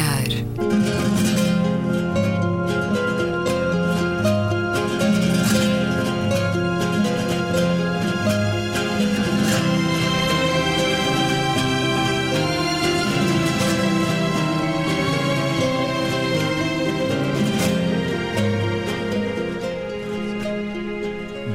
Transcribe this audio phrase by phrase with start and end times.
[0.00, 0.40] olhar.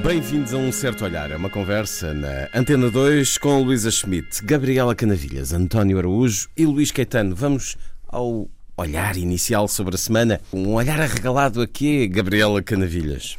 [0.04, 4.96] Bem-vindos a Um Certo Olhar, é uma conversa na Antena 2 com Luísa Schmidt, Gabriela
[4.96, 7.36] Canavilhas, António Araújo e Luís Caetano.
[7.36, 7.76] Vamos
[8.16, 10.40] ao olhar inicial sobre a semana.
[10.54, 13.38] Um olhar arregalado a quê, Gabriela Canavilhas?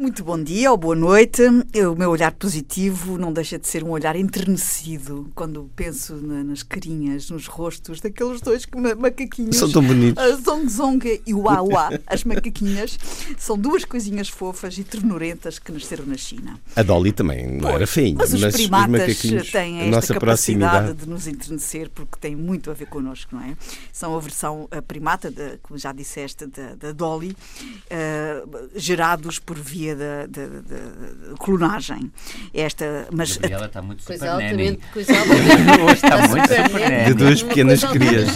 [0.00, 1.42] Muito bom dia ou boa noite.
[1.42, 6.62] O meu olhar positivo não deixa de ser um olhar enternecido quando penso na, nas
[6.62, 8.66] carinhas, nos rostos daqueles dois
[8.98, 9.56] macaquinhos.
[9.56, 10.24] São tão bonitos.
[10.24, 12.98] A Zong Zong e o Awa, as macaquinhas,
[13.36, 16.58] são duas coisinhas fofas e ternurentas que nasceram na China.
[16.74, 19.18] A Dolly também não era feinha, Mas os primatas
[19.52, 23.42] têm a esta nossa capacidade de nos enternecer porque tem muito a ver connosco, não
[23.42, 23.54] é?
[23.92, 27.36] São a versão primata, de, como já disseste, da, da Dolly,
[27.90, 28.42] eh,
[28.74, 32.10] gerados por via da, da- da- da clonagem.
[32.54, 34.68] Esta, mas a- Gabriela está muito Coisa super nanny.
[34.68, 35.80] altamente, coisa altamente.
[35.82, 37.04] Hoje está muito super.
[37.06, 38.28] De duas pequenas coisa crias.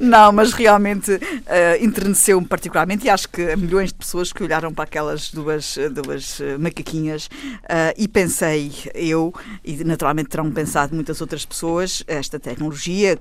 [0.00, 4.84] Não, mas realmente eh, enterneceu-me particularmente e acho que milhões de pessoas que olharam para
[4.84, 7.28] aquelas duas, duas eh, macaquinhas
[7.68, 9.32] eh, e pensei eu,
[9.64, 13.18] e naturalmente terão pensado muitas outras pessoas, esta tecnologia,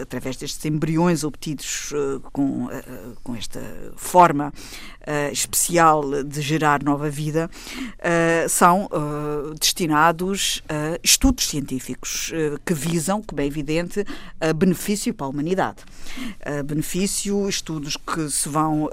[0.00, 2.82] através destes embriões obtidos eh, com, eh,
[3.22, 3.60] com esta
[3.96, 4.52] forma
[5.32, 7.50] especial de gerar nova vida,
[7.98, 14.04] eh, são eh, destinados a estudos científicos eh, que visam, como é evidente,
[14.40, 15.78] a benefício para a humanidade.
[16.64, 18.88] Benefício, estudos que se vão,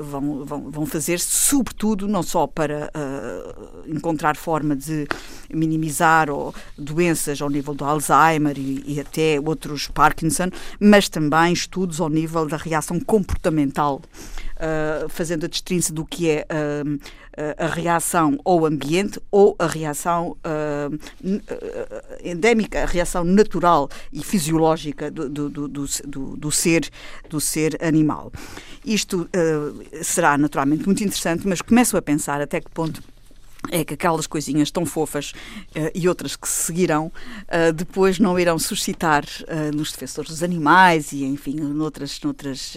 [0.00, 2.90] vão, vão, vão fazer, sobretudo, não só para
[3.86, 5.06] encontrar forma de
[5.52, 10.48] minimizar ou doenças ao nível do Alzheimer e, e até outros Parkinson,
[10.80, 14.00] mas também estudos ao nível da reação comportamental
[14.62, 17.00] Uh, fazendo a distinção do que é uh,
[17.58, 20.98] a reação ao ambiente ou a reação uh,
[22.22, 26.88] endémica, a reação natural e fisiológica do, do, do, do, do- ser,
[27.28, 28.30] do ser animal.
[28.84, 29.28] Isto
[30.00, 33.02] será naturalmente muito interessante, mas começo a pensar até que ponto
[33.70, 35.32] é que aquelas coisinhas tão fofas
[35.74, 37.12] eh, e outras que se seguirão
[37.48, 42.76] eh, depois não irão suscitar eh, nos defensores dos animais e, enfim, noutras, noutras,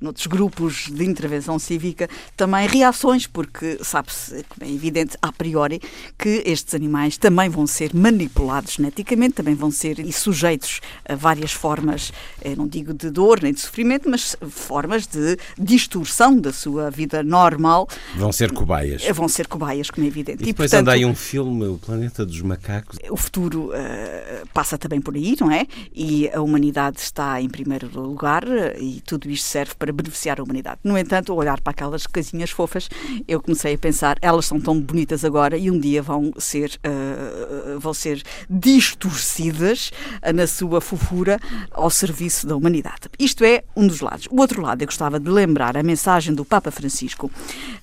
[0.00, 5.80] noutros grupos de intervenção cívica também reações, porque sabe-se, como é evidente, a priori,
[6.18, 11.52] que estes animais também vão ser manipulados geneticamente, também vão ser e sujeitos a várias
[11.52, 12.12] formas,
[12.56, 17.88] não digo de dor nem de sofrimento, mas formas de distorção da sua vida normal
[18.16, 19.04] Vão ser cobaias.
[19.12, 20.42] vão ser cobaias, como é evidente.
[20.42, 22.98] E depois portanto, anda aí um filme, O Planeta dos Macacos.
[23.10, 25.66] o futuro eh, passa também por aí, não é?
[25.94, 30.42] E a humanidade está em primeiro lugar eh, e tudo isto serve para beneficiar a
[30.42, 30.80] humanidade.
[30.84, 32.88] No entanto, ao olhar para aquelas casinhas fofas,
[33.26, 37.76] eu comecei a pensar, elas são tão bonitas agora e um dia vão ser, eh,
[37.78, 39.90] vão ser distorcidas
[40.34, 41.38] na sua fofura
[41.72, 43.08] ao serviço da humanidade.
[43.18, 44.26] Isto é um dos lados.
[44.30, 47.30] O outro lado, eu gostava de lembrar a mensagem do Papa Francisco,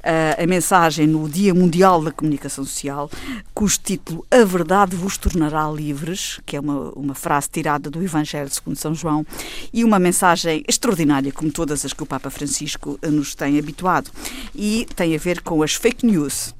[0.03, 3.11] eh, a mensagem no Dia Mundial da Comunicação Social,
[3.53, 8.49] cujo título A Verdade vos tornará livres, que é uma, uma frase tirada do Evangelho
[8.49, 9.25] segundo São João,
[9.73, 14.09] e uma mensagem extraordinária, como todas as que o Papa Francisco eh, nos tem habituado,
[14.55, 16.55] e tem a ver com as fake news.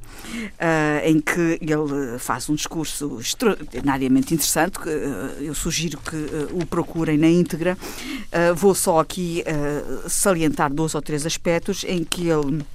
[0.60, 6.48] ah, em que ele faz um discurso extraordinariamente interessante, que ah, eu sugiro que ah,
[6.52, 7.78] o procurem na íntegra.
[8.56, 9.44] Vou só aqui
[10.10, 12.66] salientar dois ou três aspectos em que ele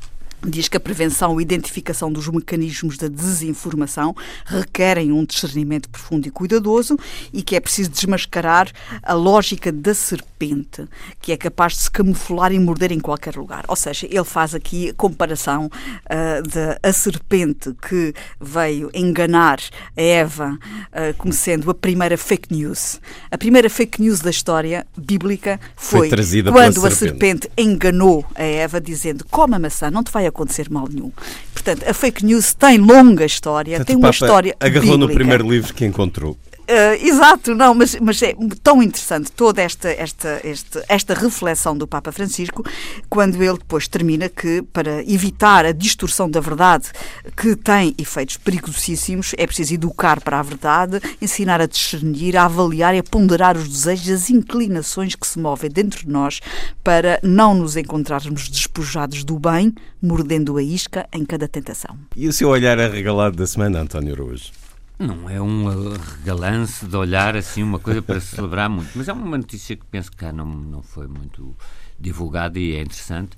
[0.42, 4.14] Diz que a prevenção e identificação dos mecanismos da desinformação
[4.46, 6.98] requerem um discernimento profundo e cuidadoso
[7.32, 8.70] e que é preciso desmascarar
[9.02, 10.86] a lógica da serpente,
[11.20, 13.64] que é capaz de se camuflar e morder em qualquer lugar.
[13.68, 15.70] Ou seja, ele faz aqui a comparação
[16.08, 19.60] ah, da a serpente que veio enganar
[19.96, 20.58] a Eva
[20.92, 23.00] ah, como sendo a primeira fake news.
[23.30, 26.98] A primeira fake news da história bíblica Foi foi, quando a serpente.
[26.98, 31.12] serpente enganou a Eva dizendo come a maçã, não te vai acontecer mal nenhum.
[31.52, 35.14] Portanto, a fake news tem longa história, tem uma Papa história agarrou no bíblica.
[35.14, 36.36] primeiro livro que encontrou.
[36.72, 38.32] Ah, exato, não, mas, mas é
[38.62, 42.64] tão interessante toda esta, esta, este- esta reflexão do Papa Francisco,
[43.08, 46.92] quando ele depois termina que, para evitar a distorção da verdade,
[47.36, 52.94] que tem efeitos perigosíssimos, é preciso educar para a verdade, ensinar a discernir, a avaliar
[52.94, 56.38] e a ponderar os desejos e as inclinações que se movem dentro de nós
[56.84, 61.98] para não nos encontrarmos despojados do bem, mordendo a isca em cada tentação.
[62.14, 64.52] E o seu olhar arregalado da semana, António Araújo?
[65.00, 65.64] Não é um
[65.96, 70.10] regalance de olhar assim, uma coisa para celebrar muito, mas é uma notícia que penso
[70.10, 71.56] que cá não, não foi muito
[71.98, 73.34] divulgada e é interessante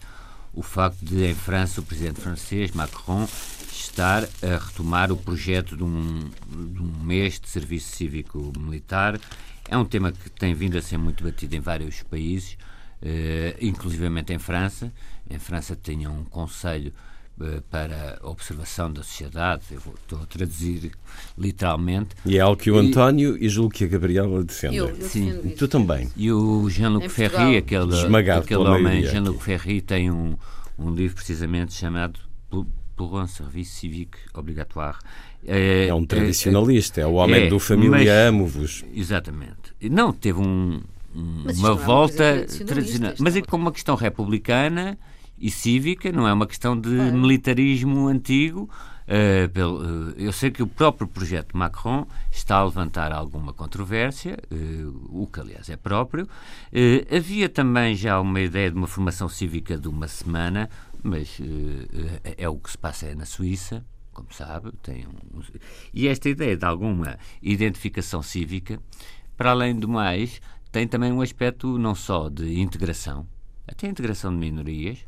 [0.53, 3.29] o facto de, em França, o presidente francês, Macron,
[3.71, 9.17] estar a retomar o projeto de um, de um mês de serviço cívico militar.
[9.69, 12.59] É um tema que tem vindo a ser muito batido em vários países,
[13.01, 14.93] eh, inclusivamente em França.
[15.31, 16.93] Em França tinha um conselho
[17.71, 20.93] para a observação da sociedade, eu vou, estou a traduzir
[21.37, 22.11] literalmente.
[22.25, 24.79] E é algo que o António e, e julgo que a Gabriela defendem.
[24.79, 26.11] Eu, eu Sim, e tu também.
[26.17, 27.95] E o Jean-Luc Ferry, aquele,
[28.33, 30.37] aquele homem, Jean-Luc Ferry, tem um,
[30.79, 32.21] um livro precisamente chamado
[32.95, 34.99] Pour un service civique obrigatoire.
[35.45, 38.85] É, é um tradicionalista, é, é o homem é, do família amo-vos.
[38.95, 39.75] Exatamente.
[39.91, 40.81] Não, teve um,
[41.15, 43.15] um, uma volta é uma tradicional.
[43.19, 44.99] Mas é como uma questão republicana
[45.43, 47.11] e cívica, não é uma questão de é.
[47.11, 48.71] militarismo antigo.
[49.03, 54.39] Uh, pelo, uh, eu sei que o próprio projeto Macron está a levantar alguma controvérsia,
[54.49, 56.29] uh, o que aliás é próprio.
[57.15, 60.71] havia também já uma ideia de uma formação cívica de uma semana,
[61.03, 61.41] mas
[62.39, 64.71] é o que se passa na Suíça, como sabe.
[64.81, 65.43] Tem um,
[65.93, 68.81] e esta ideia de alguma identificação cívica,
[69.37, 70.41] para além do mais,
[70.71, 73.27] tem também um aspecto não só de integração,
[73.67, 75.05] até integração de minorias,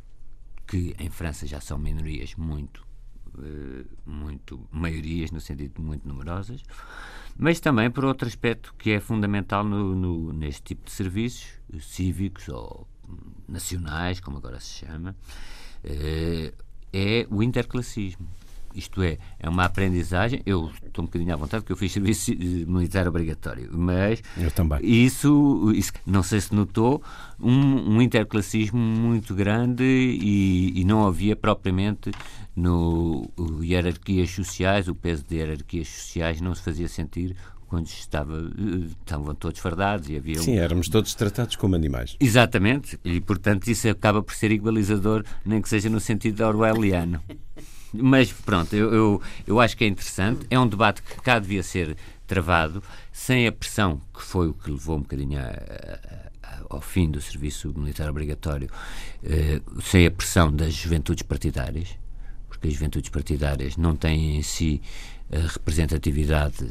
[0.67, 2.87] que em França já são minorias muito,
[3.35, 6.63] uh, muito maiorias no sentido muito numerosas,
[7.37, 11.81] mas também por outro aspecto que é fundamental no, no, neste tipo de serviços uh,
[11.81, 12.89] cívicos ou
[13.49, 15.15] nacionais, como agora se chama,
[15.85, 18.29] uh, é o interclassismo.
[18.75, 20.43] Isto é, é uma aprendizagem.
[20.45, 22.33] Eu estou um bocadinho à vontade porque eu fiz serviço
[22.67, 24.81] militar obrigatório, mas eu também.
[24.83, 27.03] Isso, isso não sei se notou,
[27.41, 32.11] um, um interclassismo muito grande e, e, não havia propriamente
[32.55, 33.31] no
[33.63, 37.37] hierarquias sociais, o peso de hierarquias sociais não se fazia sentir
[37.75, 38.53] quando estava,
[39.01, 42.17] estavam todos fardados e havia Sim, éramos todos tratados como animais.
[42.21, 47.21] Exatamente, e portanto isso acaba por ser igualizador, nem que seja no sentido orwelliano.
[47.97, 50.47] Mas pronto, eu, eu, eu acho que é interessante.
[50.51, 51.97] É um debate que cá devia ser
[52.27, 52.83] travado,
[53.13, 55.45] sem a pressão que foi o que levou um bocadinho a,
[56.43, 58.69] a, ao fim do serviço militar obrigatório,
[59.23, 61.91] eh, sem a pressão das juventudes partidárias,
[62.49, 64.83] porque as juventudes partidárias não têm em si
[65.31, 66.69] a representatividade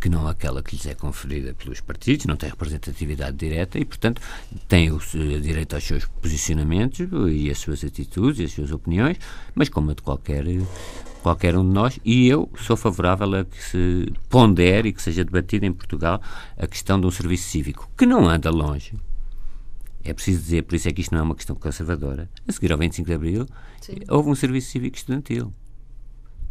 [0.00, 4.20] que não aquela que lhes é conferida pelos partidos, não tem representatividade direta e, portanto,
[4.68, 4.98] tem o
[5.40, 9.18] direito aos seus posicionamentos e às suas atitudes e às suas opiniões,
[9.54, 10.44] mas como a de qualquer
[11.22, 15.24] qualquer um de nós, e eu sou favorável a que se pondere e que seja
[15.24, 16.20] debatida em Portugal
[16.58, 18.92] a questão de um serviço cívico, que não anda longe.
[20.04, 22.28] É preciso dizer, por isso é que isto não é uma questão conservadora.
[22.46, 23.46] A seguir ao 25 de Abril,
[23.80, 23.94] Sim.
[24.06, 25.50] houve um serviço cívico estudantil.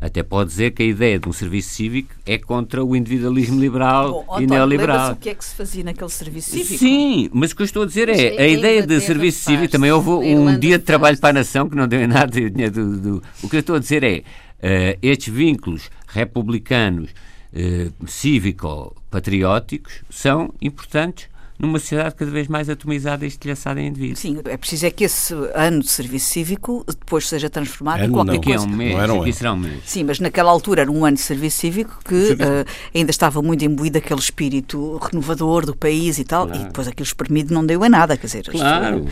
[0.04, 4.26] Até pode dizer que a ideia de um serviço cívico é contra o individualismo liberal
[4.28, 5.14] Bom, e neoliberal.
[5.14, 6.78] o que é que se fazia naquele serviço cívico?
[6.78, 9.94] Sim, mas o que eu estou a dizer é, a ideia de serviço cívico, também
[9.94, 12.28] houve um dia de trabalho para a nação que não deu em nada
[12.70, 17.10] do, do, O que eu estou a dizer é, uh, estes vínculos republicanos,
[17.54, 21.30] uh, cívico-patrióticos, são importantes
[21.64, 24.20] numa sociedade cada vez mais atomizada e estilhaçada em indivíduos.
[24.20, 28.12] Sim, é preciso é que esse ano de serviço cívico depois seja transformado ano em
[28.12, 28.42] qualquer não.
[28.42, 28.66] coisa.
[28.66, 29.80] É um mês, não era um será um mês.
[29.86, 33.64] Sim, mas naquela altura era um ano de serviço cívico que uh, ainda estava muito
[33.64, 36.62] imbuído aquele espírito renovador do país e tal, claro.
[36.62, 39.08] e depois aquilo espremido não deu a nada, quer dizer, claro.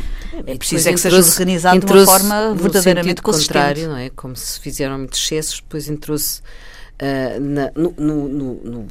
[0.45, 3.53] é preciso é que seja organizado de uma forma verdadeiramente consistente.
[3.53, 4.09] contrário, não é?
[4.09, 7.39] Como se fizeram muitos excessos, depois entrou-se uh,
[7.77, 8.87] no, no, no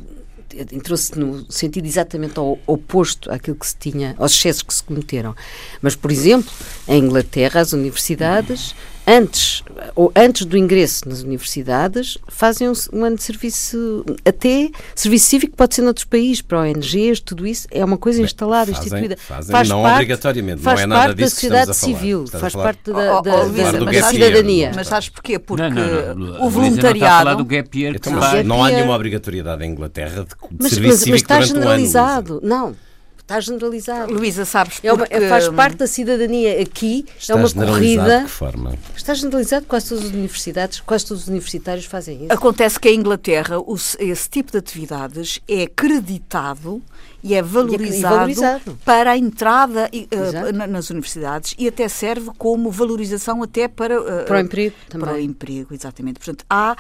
[0.72, 5.34] entrou-se no sentido exatamente ao, oposto àquilo que se tinha, aos excessos que se cometeram.
[5.80, 6.50] Mas, por exemplo,
[6.88, 8.74] em Inglaterra, as universidades
[9.10, 9.64] antes,
[9.96, 15.56] ou antes do ingresso nas universidades, fazem um, um, ano de serviço, até serviço cívico
[15.56, 19.16] pode ser noutros países, para ONGs, tudo isso é uma coisa instalada, fazem, instituída.
[19.16, 22.54] Fazem, faz não parte, obrigatoriamente, faz não é nada parte disso da sociedade civil, faz
[22.54, 24.70] parte da, da, da, da cidadania.
[24.74, 25.40] Mas sabes porquê?
[25.40, 27.36] Porque não, não, não, o voluntariado.
[27.36, 28.12] do gap year, então,
[28.44, 31.48] não há nenhuma obrigatoriedade em Inglaterra de, de mas, serviço mas, cívico mas está durante
[31.54, 32.34] generalizado.
[32.34, 32.89] Um ano, não
[33.30, 34.12] está generalizado.
[34.12, 35.14] Luísa, sabes é porque...
[35.14, 38.18] É faz parte da cidadania aqui, está é uma corrida...
[38.18, 38.74] de que forma?
[38.96, 42.32] Está generalizado, quase todas as universidades, quase todos os universitários fazem isso.
[42.32, 43.56] Acontece que em Inglaterra
[43.98, 46.82] esse tipo de atividades é acreditado
[47.22, 48.78] e é valorizado, e valorizado.
[48.84, 54.38] para a entrada uh, nas universidades e até serve como valorização até para, uh, para
[54.38, 55.08] o emprego também.
[55.08, 56.18] Para o emprego, exatamente.
[56.18, 56.76] Portanto, há uh,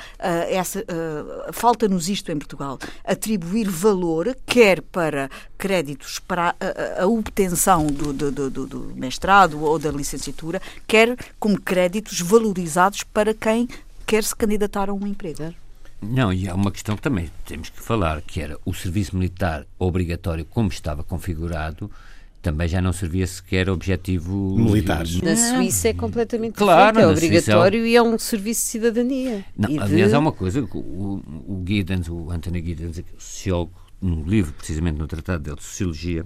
[0.48, 0.84] essa
[1.52, 8.12] falta-nos isto em Portugal, atribuir valor quer para créditos para a, a, a obtenção do,
[8.12, 13.68] do, do, do mestrado ou da licenciatura, quer como créditos valorizados para quem
[14.06, 15.54] quer se candidatar a um emprego.
[16.02, 19.66] Não, e há uma questão que também temos que falar, que era o serviço militar
[19.78, 21.90] obrigatório, como estava configurado,
[22.40, 25.04] também já não servia sequer objetivo militar.
[25.22, 27.88] Na Suíça é completamente claro, diferente, é obrigatório é...
[27.88, 29.44] e é um serviço de cidadania.
[29.56, 29.78] Não, de...
[29.78, 35.06] Aliás, há uma coisa, o, o Giddens, o Anthony Giddens, sociólogo, no livro, precisamente no
[35.06, 36.24] tratado dele de Sociologia,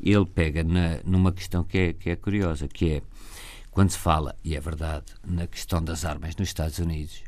[0.00, 3.02] ele pega na, numa questão que é, que é curiosa, que é,
[3.72, 7.22] quando se fala, e é verdade, na questão das armas nos Estados Unidos,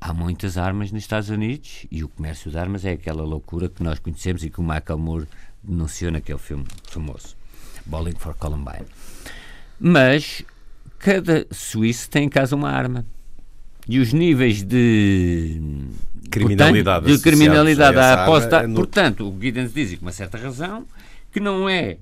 [0.00, 3.82] há muitas armas nos Estados Unidos e o comércio de armas é aquela loucura que
[3.82, 5.26] nós conhecemos e que o Michael Moore
[5.62, 7.36] denunciou naquele filme famoso.
[7.84, 8.86] Bowling for Columbine.
[9.80, 10.44] Mas
[10.98, 13.04] cada suíço tem em casa uma arma.
[13.88, 15.60] E os níveis de
[16.30, 18.56] criminalidade, portanto, de criminalidade à aposta.
[18.58, 18.74] É no...
[18.74, 20.86] Portanto, o Giddens diz, com uma certa razão,
[21.32, 21.96] que não é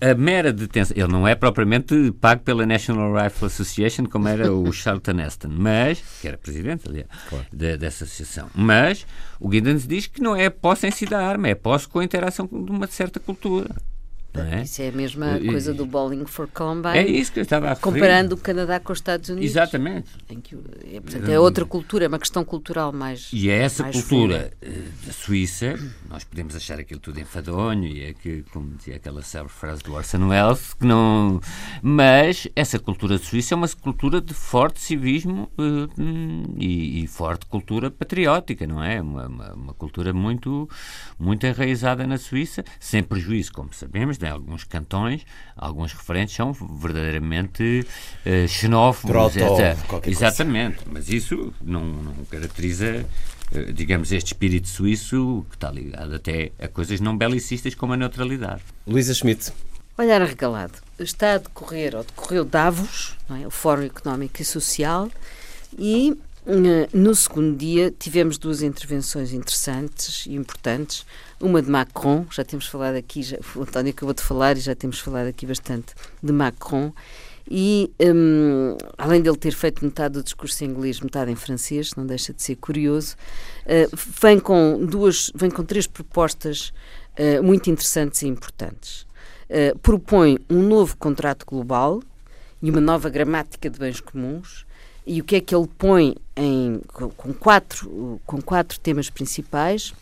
[0.00, 0.96] a mera detenção.
[0.96, 6.02] Ele não é propriamente pago pela National Rifle Association, como era o Charlton Heston, mas,
[6.20, 7.46] que era presidente aliás, claro.
[7.52, 8.48] de, dessa associação.
[8.54, 9.06] Mas
[9.40, 12.04] o Giddens diz que não é posse em si da arma, é posse com a
[12.04, 13.74] interação de uma certa cultura.
[14.42, 14.62] É?
[14.62, 16.98] Isso é a mesma e, coisa do Bowling for Columbine.
[16.98, 17.94] É isso que eu estava a referir.
[17.94, 19.50] Comparando o Canadá com os Estados Unidos.
[19.50, 20.10] Exatamente.
[20.42, 20.56] Que,
[20.92, 23.30] é, portanto, é outra cultura, é uma questão cultural mais.
[23.32, 24.52] E é essa cultura funda.
[24.62, 25.78] Eh, da Suíça,
[26.08, 29.94] nós podemos achar aquilo tudo enfadonho, e é que, como dizia aquela célebre frase do
[29.94, 31.40] Orson Welles, que não.
[31.82, 37.90] Mas essa cultura suíça é uma cultura de forte civismo uh, e, e, forte cultura
[37.90, 39.00] patriótica, não é?
[39.00, 40.68] Uma, uma, uma cultura muito,
[41.18, 45.22] muito enraizada na Suíça, sem prejuízo, como sabemos, em alguns cantões,
[45.56, 47.86] alguns referentes são verdadeiramente
[48.26, 49.10] uh, xenófobos.
[49.10, 50.90] Proto, Exatamente, coisa.
[50.92, 53.06] mas isso não, não caracteriza
[53.52, 57.96] uh, digamos, este espírito suíço que está ligado até a coisas não belicistas como a
[57.96, 58.62] neutralidade.
[58.86, 59.52] Luísa Schmidt.
[59.98, 60.74] Olhar arregalado.
[60.98, 63.46] Está a decorrer, ou decorreu Davos, é?
[63.46, 65.10] o Fórum Económico e Social,
[65.78, 71.04] e eh, no segundo dia tivemos duas intervenções interessantes e importantes.
[71.40, 74.74] Uma de Macron, já temos falado aqui, já, o António acabou de falar e já
[74.74, 76.92] temos falado aqui bastante de Macron.
[77.48, 82.04] E um, além dele ter feito metade do discurso em inglês, metade em francês, não
[82.04, 83.16] deixa de ser curioso,
[83.66, 86.72] uh, vem, com duas, vem com três propostas
[87.18, 89.06] uh, muito interessantes e importantes.
[89.48, 92.02] Uh, propõe um novo contrato global
[92.60, 94.66] e uma nova gramática de bens comuns
[95.06, 96.80] e o que é que ele põe em,
[97.16, 99.94] com, quatro, com quatro temas principais?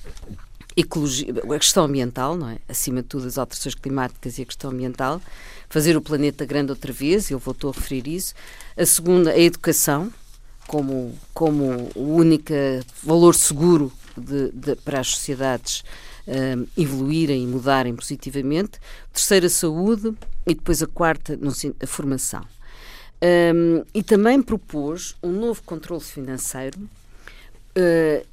[0.77, 2.59] Ecologia, a questão ambiental, não é?
[2.69, 5.21] Acima de tudo, as alterações climáticas e a questão ambiental.
[5.69, 8.35] Fazer o planeta grande outra vez, ele voltou a referir isso.
[8.77, 10.13] A segunda, a educação,
[10.67, 12.53] como, como o único
[13.03, 15.85] valor seguro de, de, para as sociedades
[16.27, 18.81] um, evoluírem e mudarem positivamente.
[19.13, 20.15] Terceira, a saúde.
[20.47, 21.39] E depois a quarta,
[21.83, 22.45] a formação.
[23.23, 28.27] Um, e também propôs um novo controle financeiro, uh,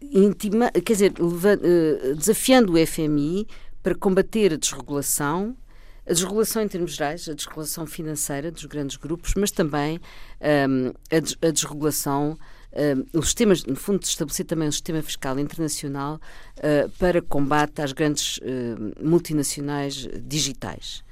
[0.00, 3.46] intima, quer dizer, uh, desafiando o FMI
[3.82, 5.56] para combater a desregulação,
[6.06, 10.00] a desregulação em termos gerais, a desregulação financeira dos grandes grupos, mas também
[10.68, 12.38] um, a, des, a, desregulação,
[12.72, 16.20] um, os sistemas, no fundo, estabelecer também um sistema fiscal internacional
[16.58, 18.40] uh, para combate às grandes
[19.00, 21.02] multinacionais digitais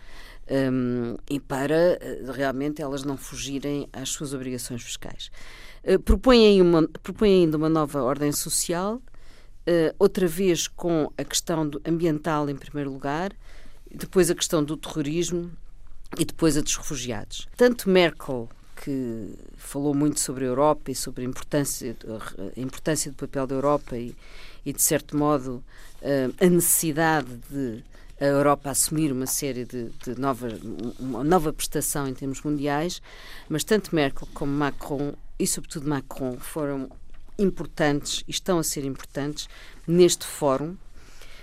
[0.51, 5.31] um, e para eh, realmente elas não fugirem às suas obrigações fiscais.
[5.87, 11.71] Uh, propõe, uma, propõe ainda uma nova ordem social, uh, outra vez com a questão
[11.85, 13.33] ambiental em primeiro lugar,
[13.95, 15.51] depois a questão do terrorismo
[16.19, 17.47] e depois a dos refugiados.
[17.57, 18.49] Tanto Merkel,
[18.83, 21.97] que falou muito sobre a Europa e sobre a importância,
[22.57, 24.15] a importância do papel da Europa e,
[24.65, 25.65] e de certo modo,
[26.39, 27.83] a necessidade de
[28.21, 30.49] a Europa assumir uma série de, de nova,
[30.99, 33.03] uma nova prestação em termos mundiais,
[33.49, 36.89] mas tanto Merkel como Macron, e sobretudo Macron, foram
[37.39, 39.49] importantes e estão a ser importantes
[39.87, 40.77] neste fórum,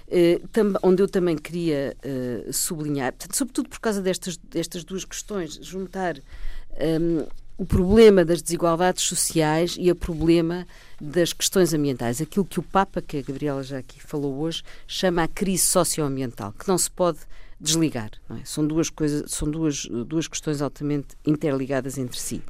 [0.10, 0.42] eh,
[0.82, 6.18] onde eu também queria eh, sublinhar, portanto, sobretudo por causa destas, destas duas questões, juntar
[6.18, 7.26] um,
[7.58, 10.68] o problema das desigualdades sociais e o problema
[11.00, 12.20] das questões ambientais.
[12.20, 16.52] Aquilo que o Papa, que a Gabriela já aqui falou hoje, chama a crise socioambiental,
[16.54, 17.20] que não se pode
[17.60, 18.12] desligar.
[18.32, 18.44] É?
[18.44, 22.42] São duas coisas, são duas, duas questões altamente interligadas entre si.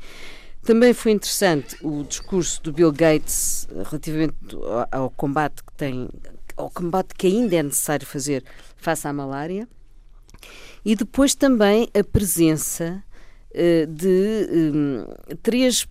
[0.63, 4.35] Também foi interessante o discurso do Bill Gates relativamente
[4.91, 6.09] ao, combate que tem,
[6.55, 8.43] ao combate que ainda é necessário fazer
[8.77, 9.67] face à malária.
[10.85, 13.03] E depois também a presença
[13.53, 15.05] eh, de um,
[15.41, 15.87] três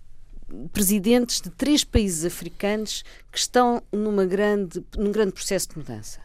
[0.71, 6.19] presidentes de três países africanos que estão numa grande, num grande processo de mudança.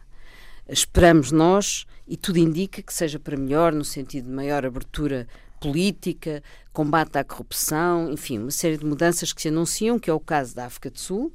[0.68, 5.26] Esperamos nós, e tudo indica que seja para melhor, no sentido de maior abertura
[5.60, 10.20] política, combate à corrupção, enfim, uma série de mudanças que se anunciam, que é o
[10.20, 11.32] caso da África do Sul,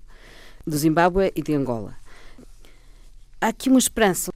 [0.66, 1.96] do Zimbábue e de Angola.
[3.42, 4.32] Há aqui uma esperança.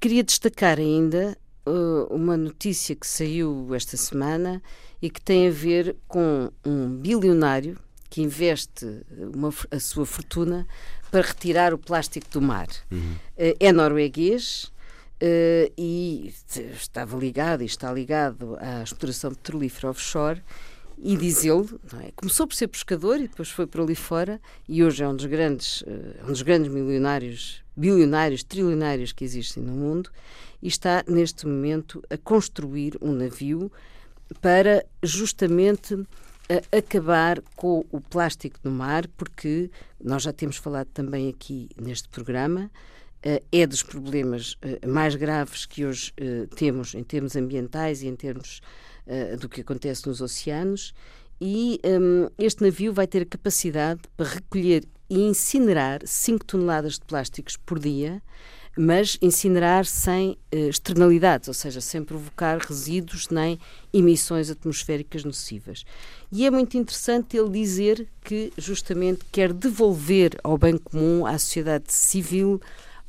[0.00, 1.36] Queria destacar ainda
[1.66, 4.62] uh, uma notícia que saiu esta semana
[5.00, 9.02] e que tem a ver com um bilionário que investe
[9.34, 10.66] uma, a sua fortuna
[11.10, 12.68] para retirar o plástico do mar.
[12.90, 13.14] Uhum.
[13.36, 14.72] Uh, é norueguês
[15.78, 16.32] e
[16.74, 20.42] estava ligado e está ligado à exploração petrolífera offshore
[20.98, 21.68] e diz ele,
[22.02, 22.12] é?
[22.16, 25.26] começou por ser pescador e depois foi para ali fora e hoje é um dos
[25.26, 30.10] grandes, uh, um dos grandes milionários, bilionários, trilionários que existem no mundo
[30.62, 33.70] e está neste momento a construir um navio
[34.40, 36.06] para justamente uh,
[36.76, 39.70] acabar com o plástico no mar, porque
[40.02, 42.70] nós já temos falado também aqui neste programa,
[43.50, 46.12] é dos problemas mais graves que hoje
[46.56, 48.60] temos em termos ambientais e em termos
[49.40, 50.92] do que acontece nos oceanos.
[51.40, 57.04] E um, este navio vai ter a capacidade para recolher e incinerar 5 toneladas de
[57.06, 58.22] plásticos por dia,
[58.76, 63.58] mas incinerar sem externalidades, ou seja, sem provocar resíduos nem
[63.92, 65.84] emissões atmosféricas nocivas.
[66.32, 71.92] E é muito interessante ele dizer que justamente quer devolver ao bem comum, à sociedade
[71.92, 72.60] civil,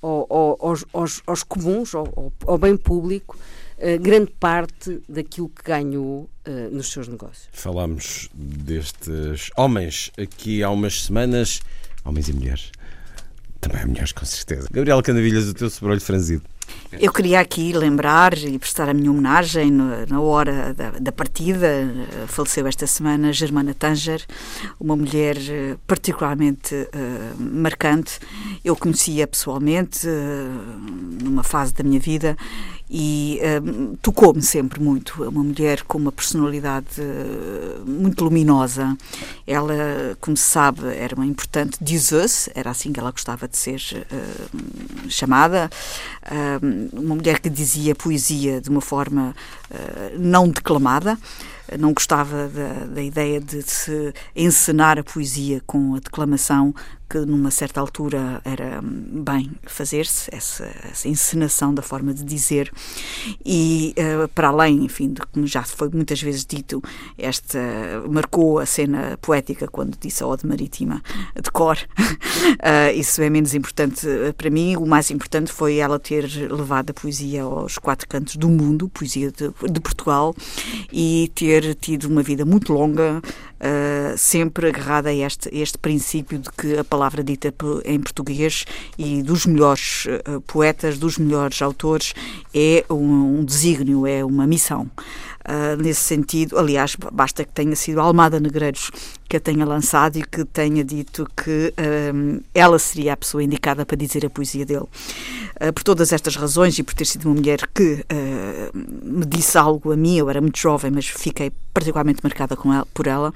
[0.05, 3.37] ao, ao, aos, aos, aos, comuns, ao, ao bem público,
[3.77, 7.47] uh, grande parte daquilo que ganhou uh, nos seus negócios.
[7.51, 11.61] Falámos destes homens aqui há umas semanas,
[12.03, 12.71] homens e mulheres.
[13.59, 14.67] Também há mulheres, com certeza.
[14.71, 16.43] Gabriela Canavilhas, o teu sobrolho franzido.
[16.99, 21.67] Eu queria aqui lembrar e prestar a minha homenagem na hora da, da, partida.
[22.27, 24.25] Faleceu esta semana Germana Tanger,
[24.79, 28.19] uma mulher eh, particularmente uh, marcante.
[28.63, 32.37] Eu conhecia pessoalmente, uh, numa fase da minha vida,
[32.89, 35.23] e uh, tocou-me sempre muito.
[35.23, 38.95] É uma mulher com uma personalidade uh, muito luminosa.
[39.47, 43.81] Ela, como se sabe, era uma importante dizeuse, era assim que ela gostava de ser
[44.13, 45.69] uh, chamada.
[46.93, 49.35] uma mulher que dizia poesia de uma forma
[50.17, 51.17] não declamada
[51.79, 56.73] não gostava da, da, ideia de se encenar a poesia com a declamação,
[57.09, 62.71] que numa certa altura era bem fazer-se, essa, essa, encenação da forma de dizer.
[63.45, 66.81] E uh, para além, enfim, de como já foi muitas vezes dito,
[67.17, 67.59] esta
[68.09, 71.01] marcou a cena poética quando disse a Ode Marítima
[71.41, 71.77] de cor.
[71.99, 74.75] uh, isso é menos importante eh, para mim.
[74.75, 79.31] O mais importante foi ela ter levado a poesia aos quatro cantos do mundo, poesia
[79.31, 80.35] de, de Portugal,
[80.91, 86.49] e ter tido uma vida muito longa, uh, sempre agarrada a este, este princípio de
[86.51, 87.53] que a palavra dita
[87.83, 88.65] em português
[88.97, 92.13] e dos melhores uh, poetas, dos melhores autores,
[92.53, 94.89] é um, um desígnio, é uma missão.
[95.47, 96.57] Uh, nesse sentido.
[96.57, 98.89] Aliás, basta que tenha sido Almada Negreiros
[99.29, 103.85] que a tenha lançado e que tenha dito que uh, ela seria a pessoa indicada
[103.85, 104.85] para dizer a poesia dele.
[105.61, 108.03] Uh, por todas estas razões e por ter sido uma mulher que
[109.03, 113.05] me disse algo a mim, eu era muito jovem, mas fiquei particularmente marcada ela, por
[113.05, 113.31] ela,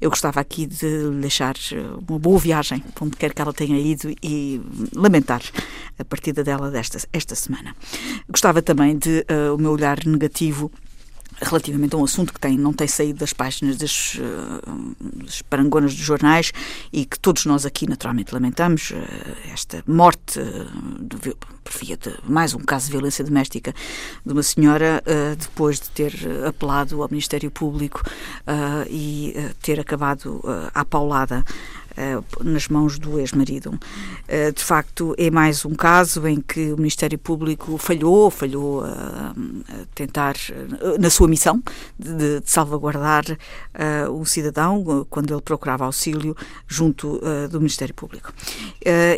[0.00, 1.54] eu gostava aqui de lhe deixar
[2.08, 4.60] uma boa viagem, onde quer que ela tenha ido e
[4.94, 5.42] lamentar
[5.98, 7.76] a partida dela desta esta semana.
[8.28, 10.70] Gostava também de o meu olhar negativo
[11.42, 15.94] relativamente a um assunto que tem, não tem saído das páginas das, uh, das parangonas
[15.94, 16.52] dos jornais
[16.92, 18.96] e que todos nós aqui naturalmente lamentamos, uh,
[19.52, 23.74] esta morte uh, de, por via de mais um caso de violência doméstica
[24.24, 25.02] de uma senhora
[25.38, 26.12] depois de ter
[26.46, 28.02] apelado ao Ministério Público
[28.90, 30.42] e ter acabado
[30.74, 31.44] à paulada.
[31.44, 31.81] eh,
[32.42, 33.78] nas mãos do ex-marido.
[34.28, 39.34] Eh, de facto, é mais um caso em que o Ministério Público falhou, falhou a,
[39.94, 41.62] tentar, eh, na sua missão
[41.98, 43.24] de salvaguardar
[44.10, 48.32] o cidadão quando ele procurava auxílio junto do Ministério Público.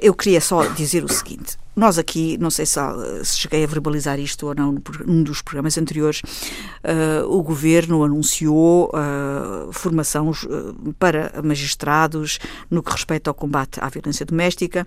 [0.03, 2.79] eu queria só dizer o seguinte: nós aqui, não sei se,
[3.25, 8.91] se, cheguei a verbalizar isto ou não num dos programas anteriores, uh, o governo anunciou
[8.91, 12.39] uh, formação uh, para magistrados
[12.71, 14.87] no que respeita ao combate à violência doméstica.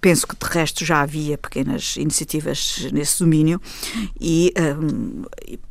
[0.00, 3.60] penso que de resto já havia pequenas iniciativas nesse domínio
[4.20, 4.52] e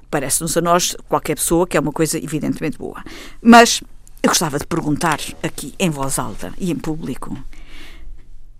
[0.10, 3.04] parece-nos a nós, qualquer pessoa, que é uma coisa evidentemente boa.
[3.42, 3.82] Mas
[4.24, 7.38] eu gostava de perguntar aqui em voz alta e em público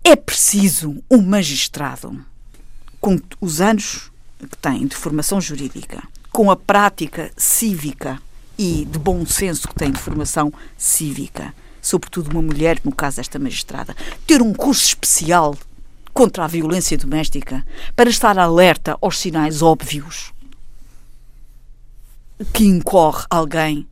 [0.04, 2.24] é preciso um magistrado
[3.00, 8.20] com os anos que tem de formação jurídica, com a prática cívica
[8.58, 13.38] e de bom senso que tem de formação cívica, sobretudo uma mulher, no caso desta
[13.38, 13.94] magistrada,
[14.26, 15.56] ter um curso especial
[16.12, 17.64] contra a violência doméstica
[17.96, 20.32] para estar alerta aos sinais óbvios
[22.52, 23.86] que incorre alguém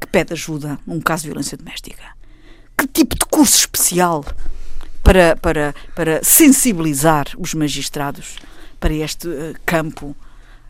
[0.00, 2.02] que pede ajuda num caso de violência doméstica?
[2.76, 4.24] Que tipo de curso especial
[5.02, 8.36] para, para, para sensibilizar os magistrados
[8.78, 10.16] para este uh, campo,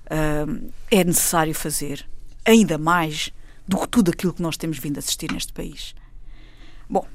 [0.07, 2.07] uh, é necessário fazer
[2.45, 3.31] ainda mais
[3.67, 5.95] do que tudo aquilo que nós temos vindo a assistir neste país.
[6.89, 7.07] Bom,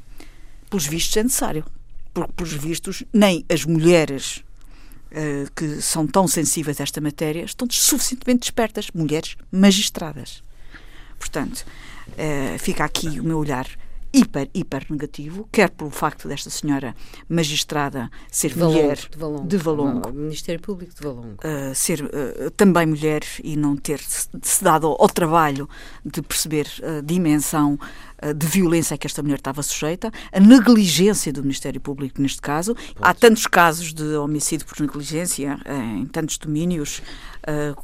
[0.69, 1.65] pelos vistos é necessário,
[2.13, 4.43] porque pelos vistos nem as mulheres
[5.11, 10.43] uh, que são tão sensíveis a esta matéria estão suficientemente despertas, mulheres magistradas.
[11.17, 11.65] Portanto,
[12.59, 13.65] fica aqui o meu olhar
[14.15, 16.95] hiper, hiper negativo, quer pelo facto desta senhora
[17.27, 22.01] magistrada ser de Valongo, mulher de Valongo, de Valongo Ministério Público de Valongo, uh, ser
[22.01, 25.69] uh, também mulher e não ter se dado ao, ao trabalho
[26.05, 27.77] de perceber a dimensão uh,
[28.33, 32.75] de violência a que esta mulher estava sujeita, a negligência do Ministério Público neste caso.
[32.75, 32.95] Pois.
[33.01, 35.59] Há tantos casos de homicídio por negligência
[35.97, 37.01] em tantos domínios.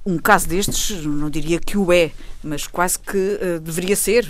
[0.05, 2.11] um caso destes, não diria que o é,
[2.43, 4.25] mas quase que deveria ser,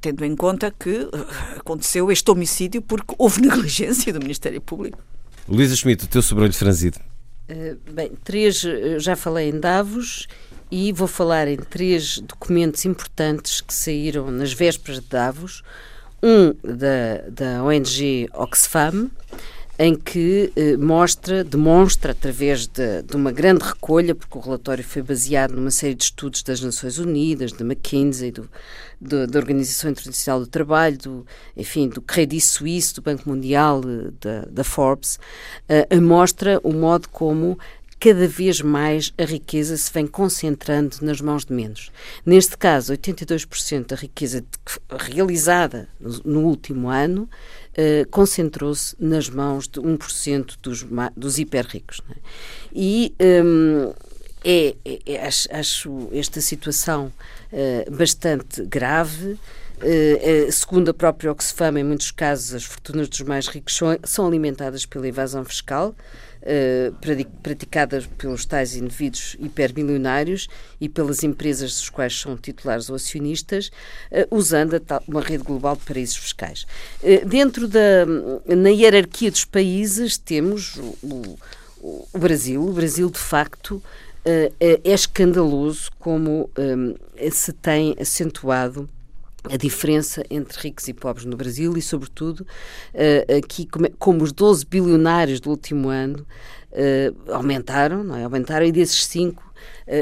[0.00, 1.08] tendo em conta que
[1.56, 4.98] aconteceu este homicídio porque houve negligência do Ministério Público.
[5.48, 6.98] Luísa Schmidt, o teu sobrolho franzido.
[7.48, 8.60] Uh, bem, três,
[8.98, 10.26] já falei em Davos
[10.76, 15.62] e vou falar em três documentos importantes que saíram nas vésperas de Davos.
[16.22, 19.10] Um da, da ONG Oxfam,
[19.78, 25.02] em que eh, mostra, demonstra, através de, de, uma grande recolha, porque o relatório foi
[25.02, 28.48] baseado numa série de estudos das Nações Unidas, da McKinsey, do,
[28.98, 34.10] do, da Organização Internacional do Trabalho, do, enfim, do Credit Suisse, do Banco Mundial, eh,
[34.20, 35.18] da, da Forbes,
[35.68, 37.58] uh, mostra o modo como
[37.98, 41.90] cada vez mais a riqueza se vem concentrando nas mãos de menos.
[42.24, 44.44] Neste caso, 82% da riqueza
[44.90, 47.28] realizada no, último ano
[47.72, 52.00] uh, concentrou-se nas mãos de 1% dos, dos hiper-ricos.
[52.10, 52.14] É?
[52.74, 53.92] E um,
[54.44, 57.12] é, é, é, acho, esta situação
[57.52, 59.38] uh, bastante grave.
[59.78, 64.26] Uh, segundo a própria Oxfam, em muitos casos, as fortunas dos mais ricos são, são
[64.26, 65.94] alimentadas pela evasão fiscal.
[66.48, 66.92] Eh,
[67.42, 70.46] praticadas pelos tais indivíduos hipermilionários
[70.80, 73.66] e pelas empresas dos quais são titulares ou acionistas,
[74.12, 76.64] uh, usando tal, uma rede global de paraísos fiscais.
[77.02, 78.06] Uh, dentro da
[78.46, 81.36] na hierarquia dos países temos o,
[81.80, 82.62] o, Brasil.
[82.62, 83.82] O Brasil, de facto,
[84.60, 86.48] é escandaloso como
[87.32, 88.88] se tem acentuado
[89.50, 94.66] a diferença entre ricos e pobres no Brasil e, sobretudo, uh, aqui como, os 12
[94.66, 96.26] bilionários do último ano
[96.72, 98.24] uh, aumentaram, não é?
[98.24, 99.45] Aumentaram e desses 5 uh,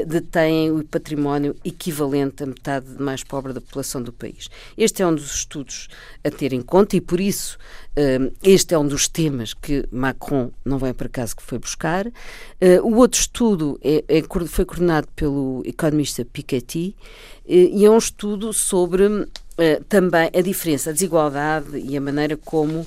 [0.06, 4.48] detêm o património equivalente à metade mais pobre da população do país.
[4.78, 5.88] Este é um dos estudos
[6.24, 7.58] a ter em conta e, por isso,
[8.42, 12.06] este é um dos temas que Macron não vem por acaso que foi buscar.
[12.82, 16.96] o outro estudo é, é, foi coordenado pelo economista Piketty
[17.46, 19.28] e é um estudo sobre
[19.88, 22.86] também a diferença, a desigualdade e a maneira como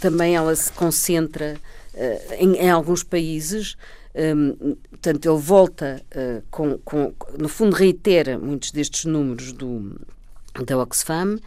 [0.00, 1.56] também ela se concentra
[2.38, 3.76] em, em, alguns países.
[4.14, 6.02] Um, portanto, ele volta
[6.50, 10.00] com, com, no fundo, reitera muitos destes números do,
[10.64, 11.38] da Oxfam,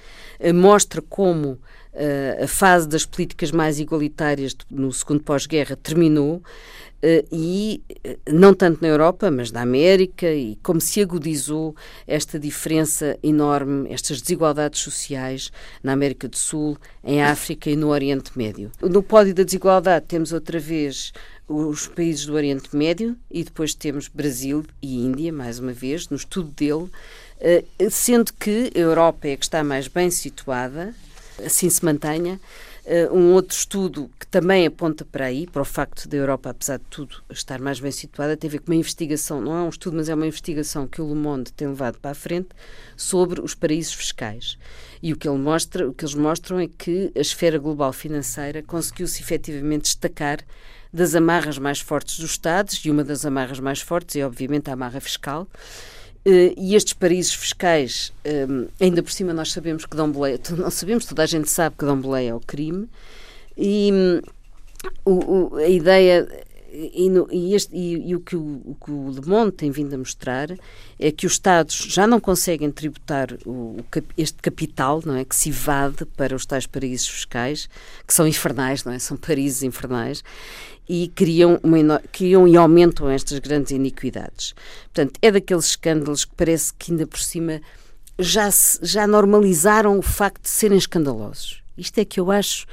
[0.53, 1.57] mostra como
[2.43, 6.43] a fase das políticas mais igualitárias no segundo pós-guerra terminou
[6.97, 7.83] Uh, e
[8.27, 11.75] não tanto na Europa, mas na América, e como se agudizou
[12.07, 15.51] esta diferença enorme, estas desigualdades sociais
[15.83, 18.71] na América do Sul, em África e no Oriente Médio.
[18.81, 21.13] No pódio da desigualdade temos outra vez
[21.47, 26.17] os países do Oriente Médio e depois temos Brasil e Índia, mais uma vez, no
[26.17, 30.93] estudo dele, uh, sendo que a Europa é que está mais bem situada,
[31.43, 32.39] assim se mantenha,
[32.87, 36.77] Uh, um outro estudo que também aponta para aí, para o facto da Europa, apesar
[36.77, 39.67] de tudo, estar mais bem situada, tem a ver com uma investigação, não é um
[39.67, 42.47] estudo, mas é uma investigação que o Le Monde tem levado para a frente
[42.95, 44.57] sobre os paraísos fiscais.
[45.03, 48.63] E o que, ele mostra, o que eles mostram é que a esfera global financeira
[48.63, 50.39] conseguiu-se efetivamente destacar
[50.91, 54.73] das amarras mais fortes dos Estados, e uma das amarras mais fortes é, obviamente, a
[54.73, 55.47] amarra fiscal,
[56.25, 60.37] Uh, e estes paraísos fiscais, um, ehm, ainda por cima nós sabemos que dão boleia,
[60.57, 62.89] não sabemos, toda a gente sabe que dão boleia ao crime,
[63.57, 64.21] e um,
[65.05, 66.27] o, o, a ideia
[66.71, 69.71] e, no, e, este, e, e, o, que o, o que o Le Monde tem
[69.71, 70.49] vindo a mostrar
[70.99, 73.77] é que os Estados já não conseguem tributar o,
[74.17, 77.69] este capital não é que se evade para os tais paraísos fiscais
[78.05, 80.23] que são infernais não é são paraísos infernais
[80.89, 84.55] e criam, uma, criam e aumentam estas grandes iniquidades.
[84.93, 87.61] Portanto, é daqueles escândalos que parece que ainda por cima
[88.17, 91.61] já, se, já normalizaram o facto de serem escandalosos.
[91.77, 92.65] Isto é que eu acho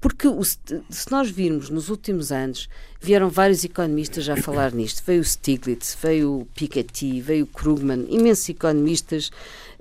[0.00, 2.68] Porque o, se nós virmos nos últimos anos,
[3.00, 5.02] vieram vários economistas já falar nisto.
[5.04, 9.30] Veio o Stiglitz, veio o Piketty, veio o Krugman, imensos economistas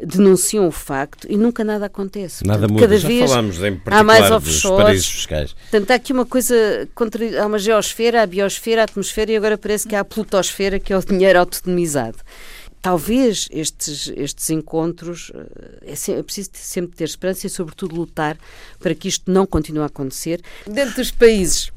[0.03, 2.45] denunciam o facto e nunca nada acontece.
[2.45, 2.87] Nada Portanto, muda.
[2.87, 4.77] Cada Já vez falámos em particular há mais offshores.
[4.83, 5.53] paraísos fiscais.
[5.53, 9.57] Portanto, há aqui uma coisa, contra, há uma geosfera, a biosfera, a atmosfera e agora
[9.57, 12.17] parece que há a plutosfera, que é o dinheiro autonomizado
[12.81, 18.37] talvez estes, estes encontros, eh, é, é, preciso sempre ter esperança e, sobretudo, lutar
[18.79, 20.41] para que isto não continue a acontecer.
[20.65, 21.71] Dentro dos países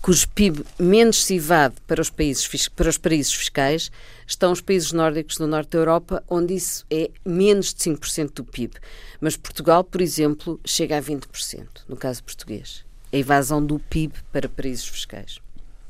[0.00, 3.90] cujo PIB menos se evade para os, países, para os paraísos fiscais,
[4.26, 8.44] estão os países nórdicos do norte da Europa, onde isso é menos de 5% do
[8.44, 8.74] PIB.
[9.20, 12.84] Mas Portugal, por exemplo, chega a 20%, no caso português.
[13.12, 15.38] A evasão do PIB para paraísos fiscais.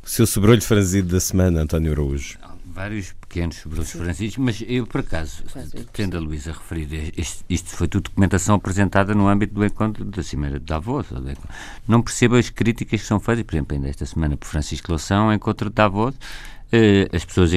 [0.03, 2.39] O seu sobrolho franzido da semana, António Araújo
[2.75, 5.45] vários pequenos sobrolhos franciscos, mas eu, por acaso,
[5.93, 10.23] tendo a Luísa referido, isto, isto, foi tudo documentação apresentada no âmbito do encontro da
[10.23, 11.07] Cimeira de Davos.
[11.87, 15.33] Não percebo as críticas que são feitas, por exemplo, ainda esta semana por Francisco Loução,
[15.33, 16.17] encontro de Davos,
[16.73, 17.53] eh, as pessoas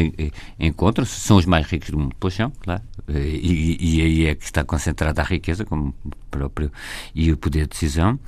[0.59, 4.35] encontram-se, são os mais ricos do mundo, pois são, claro, eh, e, e, aí é
[4.35, 5.95] que está concentrada a riqueza como
[6.29, 6.71] próprio
[7.15, 8.19] e o poder de decisão.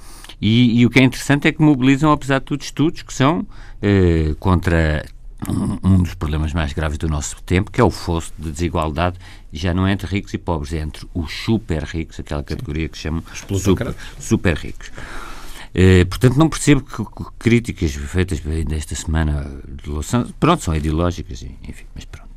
[0.42, 3.46] E, e, o que é interessante é que mobilizam, apesar de tudo, estudos que são
[3.82, 5.06] eh, contra
[5.48, 9.18] um, um, dos problemas mais graves do nosso tempo, que é o fosso de desigualdade,
[9.54, 12.92] já não é entre ricos e pobres, é entre os super ricos, aquela categoria Sim.
[12.92, 13.24] que chamam
[13.58, 14.92] super, super ricos.
[15.74, 20.76] Eh, portanto, não percebo que, que críticas feitas ainda esta semana de Louçã, pronto, são
[20.76, 22.29] ideológicas, enfim, mas pronto.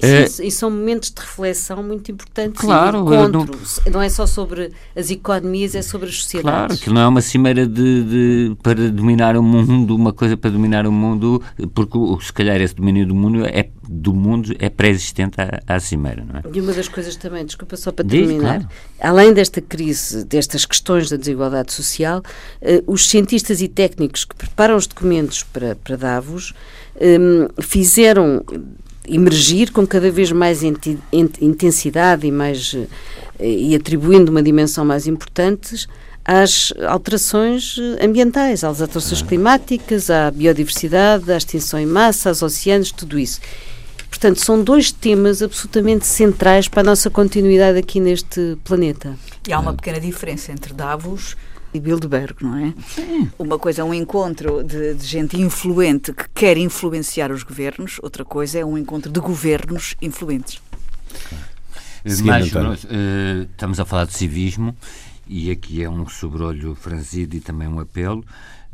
[0.00, 2.60] Sim, uh, e são momentos de reflexão muito importantes.
[2.60, 3.46] Claro, não,
[3.90, 6.66] não, é só sobre as economias, é sobre as sociedades.
[6.66, 10.50] Claro, que não é uma cimeira de, de, para dominar o mundo, uma coisa para
[10.50, 11.42] dominar o mundo,
[11.74, 16.24] porque se calhar esse domínio do mundo é, do mundo é pré-existente à, à, cimeira,
[16.24, 16.42] não é?
[16.52, 18.68] E uma das coisas também, desculpa só para Diz, terminar, claro.
[19.00, 24.76] além desta crise, destas questões da desigualdade social, uh, os cientistas e técnicos que preparam
[24.76, 26.52] os documentos para, para Davos
[27.00, 28.44] um, fizeram
[29.08, 32.76] emergir com cada vez mais intensidade e mais
[33.38, 35.86] eh, e atribuindo uma dimensão mais importante
[36.24, 42.90] às alterações eh, ambientais, às alterações climáticas, à biodiversidade, à extinção em massa, aos oceanos,
[42.90, 43.40] tudo isso.
[44.08, 49.16] Portanto, são dois temas absolutamente centrais para a nossa continuidade aqui neste planeta.
[49.46, 51.36] E há uma pequena diferença entre Davos
[51.74, 52.72] e Bilderberg, não é?
[52.86, 53.28] Sim.
[53.36, 58.24] Uma coisa é um encontro de, de, gente influente que quer influenciar os governos, outra
[58.24, 60.62] coisa é um encontro de governos influentes.
[62.22, 64.76] Mas, uh, estamos a falar de civismo
[65.26, 68.24] e aqui é um sobrolho franzido e também um apelo.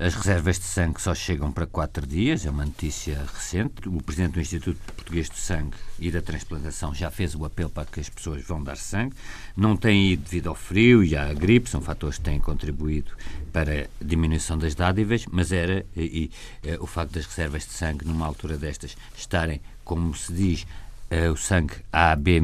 [0.02, 3.86] As reservas de sangue só chegam para quatro dias, é uma notícia recente.
[3.86, 7.84] O presidente do Instituto Português de Sangue e da Transplantação já fez o apelo para
[7.84, 9.14] que as pessoas vão dar sangue.
[9.54, 13.12] Não tem ido devido ao frio e à gripe, são fatores que têm contribuído
[13.52, 16.30] para a diminuição das dádivas, mas era e, e,
[16.66, 20.66] eh, o facto das reservas de sangue, numa altura destas, estarem, como se diz,
[21.10, 22.40] uh, o sangue A, B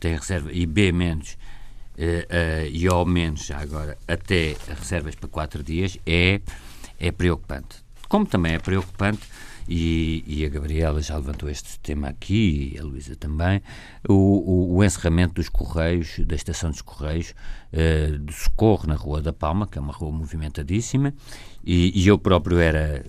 [0.00, 1.38] tem reserva, e B menos,
[1.98, 6.40] uh, e ao menos já agora até reservas para quatro dias é,
[7.06, 7.84] é preocupante.
[8.08, 9.20] Como também é preocupante,
[9.66, 13.62] e, e, a Gabriela já levantou este tema aqui, e a Luísa também,
[14.06, 17.34] o, o, o, encerramento dos Correios, da Estação dos Correios,
[17.72, 21.14] uh, de Socorro na Rua da Palma, que é uma rua movimentadíssima,
[21.64, 23.06] e, e eu próprio era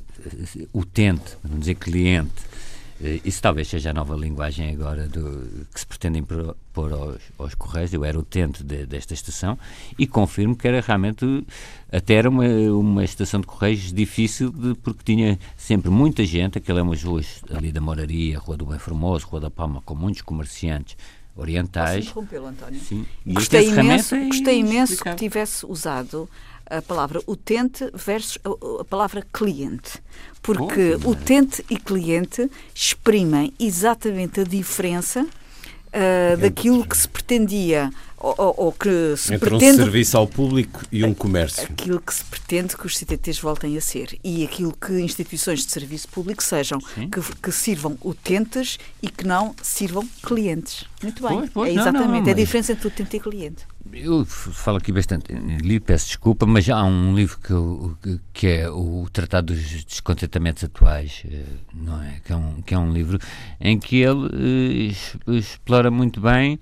[0.74, 2.55] utente, vamos dizer cliente, eh,
[3.00, 6.56] isso talvez seja a nova linguagem agora do, que se pretende impor
[6.94, 7.94] aos, aos Correios.
[7.94, 9.58] Eu era utente de, desta estação
[10.00, 11.46] e confirmo que era realmente
[11.92, 16.58] até era uma, uma estação de Correios difícil de, porque tinha sempre muita gente.
[16.58, 19.94] Aquelas é umas ruas ali da Moraria, Rua do Bem Formoso, Rua da Palma, com
[19.94, 20.96] muitos comerciantes
[21.36, 22.06] orientais.
[22.06, 22.80] Posso interrompê-lo, António?
[22.80, 23.06] Sim.
[23.26, 26.30] Gostei imenso, é gostei imenso que tivesse usado
[26.70, 30.02] a palavra utente versus a, a palavra cliente.
[30.42, 37.92] Porque oh, utente e cliente exprimem exatamente a diferença uh, daquilo que se pretendia
[38.38, 41.64] ou, ou, que se Entre pretende, um serviço ao público e um comércio.
[41.64, 45.72] Aquilo que se pretende que os CTTs voltem a ser e aquilo que instituições de
[45.72, 50.86] serviço público sejam, que, que, sirvam utentes e que não sirvam clientes.
[51.04, 51.38] Muito bem.
[51.38, 53.66] Pois, pois, é exatamente não, não, não, é a diferença entre utente e cliente.
[53.94, 57.96] Eu falo aqui bastante li, peço desculpa, mas há um livro que, eu,
[58.34, 62.20] que é o Tratado dos Descontentamentos Atuais, eh, não é?
[62.26, 63.20] Que é um, que é um livro
[63.62, 64.92] em que ele
[65.28, 66.58] uh, explora muito bem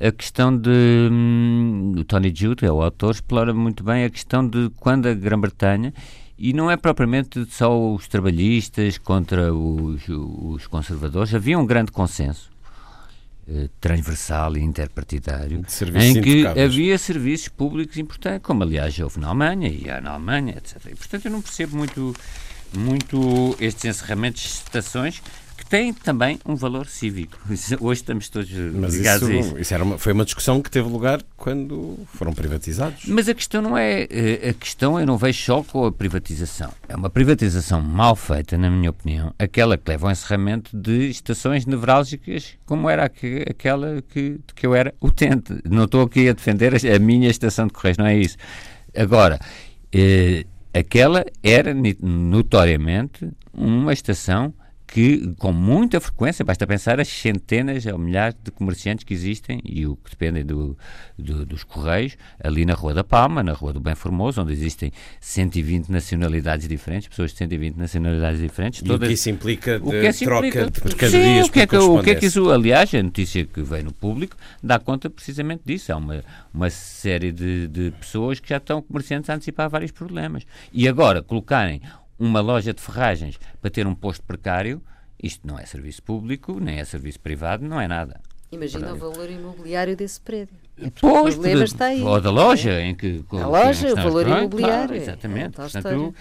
[0.00, 1.08] a questão de.
[1.10, 5.14] Hum, o Tony Judd, é o autor, explora muito bem a questão de quando a
[5.14, 5.92] Grã-Bretanha.
[6.38, 12.50] E não é propriamente só os trabalhistas contra os, os conservadores, havia um grande consenso
[13.48, 19.68] eh, transversal e interpartidário, em que havia serviços públicos importantes, como aliás houve na Alemanha
[19.68, 20.76] e há na Alemanha, etc.
[20.90, 22.12] E, portanto, eu não percebo muito,
[22.76, 25.22] muito estes encerramentos de estações
[25.68, 27.38] tem também um valor cívico.
[27.80, 29.58] Hoje estamos todos Mas ligados isso, a isso.
[29.58, 33.04] isso era uma, foi uma discussão que teve lugar quando foram privatizados.
[33.06, 34.06] Mas a questão não é.
[34.10, 36.72] Eh, a questão eu não vejo só com a privatização.
[36.88, 41.66] É uma privatização mal feita, na minha opinião, aquela que leva ao encerramento de estações
[41.66, 45.54] nevrálgicas, como era aquela que, que eu era utente.
[45.68, 48.36] Não estou aqui a defender a minha estação de Correios, não é isso.
[48.94, 49.38] Agora.
[49.92, 50.44] Eh,
[50.78, 54.52] aquela era notoriamente uma estação
[54.86, 59.86] que com muita frequência, basta pensar as centenas ou milhares de comerciantes que existem e
[59.86, 60.78] o que dependem do,
[61.18, 64.92] do, dos Correios, ali na Rua da Palma, na Rua do Bem Formoso, onde existem
[65.20, 68.80] 120 nacionalidades diferentes, pessoas de 120 nacionalidades diferentes.
[68.80, 69.06] E todas...
[69.06, 70.70] o que isso implica de o que é troca implica...
[70.70, 73.44] de mercadorias Sim, o que, é que, o que é que isso, aliás, a notícia
[73.44, 75.92] que veio no público dá conta precisamente disso.
[75.92, 76.22] Há uma,
[76.54, 80.44] uma série de, de pessoas que já estão comerciantes a antecipar vários problemas.
[80.72, 81.82] E agora, colocarem
[82.18, 84.82] uma loja de ferragens para ter um posto precário,
[85.22, 88.20] isto não é serviço público, nem é serviço privado, não é nada.
[88.50, 90.54] Imagina o valor imobiliário desse prédio.
[91.00, 92.02] Pois, o problema está aí.
[92.02, 92.82] Ou da loja, é?
[92.82, 93.24] em que.
[93.32, 94.88] A loja, o valor imobiliário.
[94.88, 95.60] Claro, exatamente.
[95.60, 96.14] É Portanto,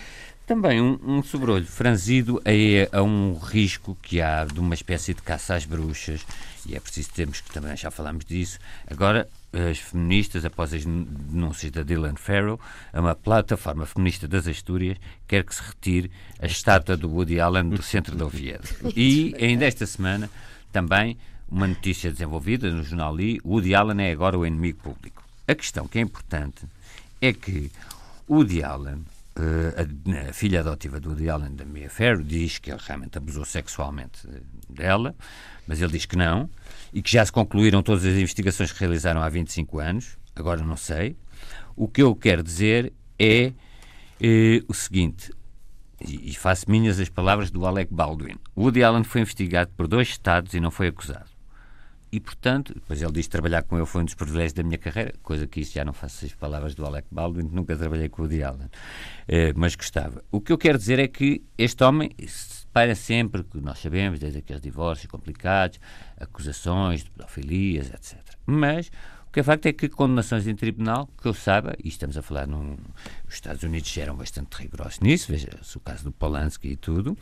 [0.46, 5.22] também um, um sobrolho franzido a, a, um risco que há de uma espécie de
[5.22, 6.26] caça às bruxas,
[6.66, 8.60] e é preciso termos que também já falámos disso.
[8.90, 12.60] Agora, as feministas, após as denúncias da Dylan Farrow,
[12.94, 17.82] uma plataforma feminista das Astúrias quer que se retire a estátua do Woody Allen do
[17.82, 18.68] centro da Oviedo.
[18.96, 20.30] E ainda esta semana
[20.72, 21.18] também
[21.50, 25.24] uma notícia desenvolvida no jornal Lee, Woody Allen é agora o inimigo público.
[25.48, 26.66] A questão que é importante
[27.22, 27.72] é que
[28.30, 29.06] Woody Allen,
[29.38, 33.44] eh, a, filha adotiva do Woody Allen, da Mia Farrow, diz que ele realmente abusou
[33.44, 34.28] sexualmente
[34.70, 35.14] dela,
[35.68, 36.50] mas ele diz que não,
[36.94, 40.78] e que já se concluíram todas as investigações que realizaram há 25 anos, agora não
[40.78, 41.18] sei.
[41.76, 43.52] O que eu quero dizer é,
[44.22, 45.32] é o seguinte,
[46.00, 48.36] e, e faço minhas as palavras do Alec Baldwin.
[48.56, 51.35] Woody Allen foi investigado por dois Estados e não foi acusado.
[52.12, 55.14] E, portanto, depois ele diz trabalhar com ele foi um dos privilégios da minha carreira,
[55.22, 58.26] coisa que isso já não faço as palavras do Alec Baldwin, nunca trabalhei com o
[58.26, 58.70] Woody Allen,
[59.28, 60.24] eh, mas gostava.
[60.32, 62.12] O que eu quero dizer é que este homem
[62.76, 65.80] para sempre, que nós sabemos, desde aqueles divórcios complicados,
[66.20, 68.18] acusações de pedofilias, etc.
[68.46, 68.92] Mas
[69.36, 72.48] que é facto é que condenações em tribunal, que eu saiba, e estamos a falar
[72.48, 72.78] num.
[73.28, 77.18] Os Estados Unidos eram bastante rigorosos nisso, veja-se o caso do Polanski e tudo,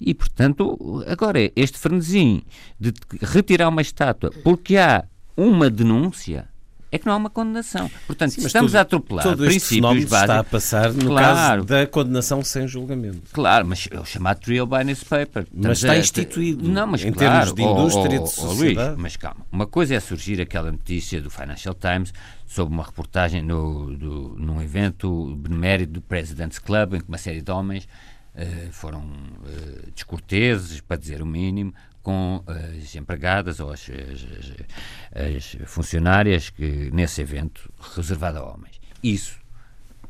[0.00, 2.42] e portanto, agora, este frenesim
[2.80, 5.04] de retirar uma estátua porque há
[5.36, 6.48] uma denúncia
[6.90, 7.90] é que não há uma condenação.
[8.06, 10.20] Portanto, Sim, estamos todo, a atropelar todo princípios básicos.
[10.20, 13.22] está a passar no claro, caso da condenação sem julgamento.
[13.32, 15.46] Claro, mas é o chamado trial by newspaper.
[15.52, 18.88] Mas está instituído não, mas em claro, termos de indústria oh, oh, de sociedade.
[18.88, 22.12] Luís, mas calma, uma coisa é surgir aquela notícia do Financial Times
[22.46, 27.42] sobre uma reportagem no, do, num evento benemérito do President's Club em que uma série
[27.42, 27.86] de homens
[28.34, 31.74] uh, foram uh, descorteses, para dizer o mínimo,
[32.08, 38.80] com as empregadas ou as, as, as, funcionárias que, nesse evento reservado a homens.
[39.02, 39.38] Isso,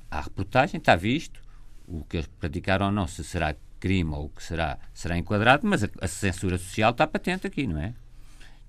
[0.08, 1.42] a reportagem está visto,
[1.88, 5.66] o que eles praticaram ou não, se será crime ou o que será, será enquadrado,
[5.66, 7.92] mas a, a censura social está patente aqui, não é?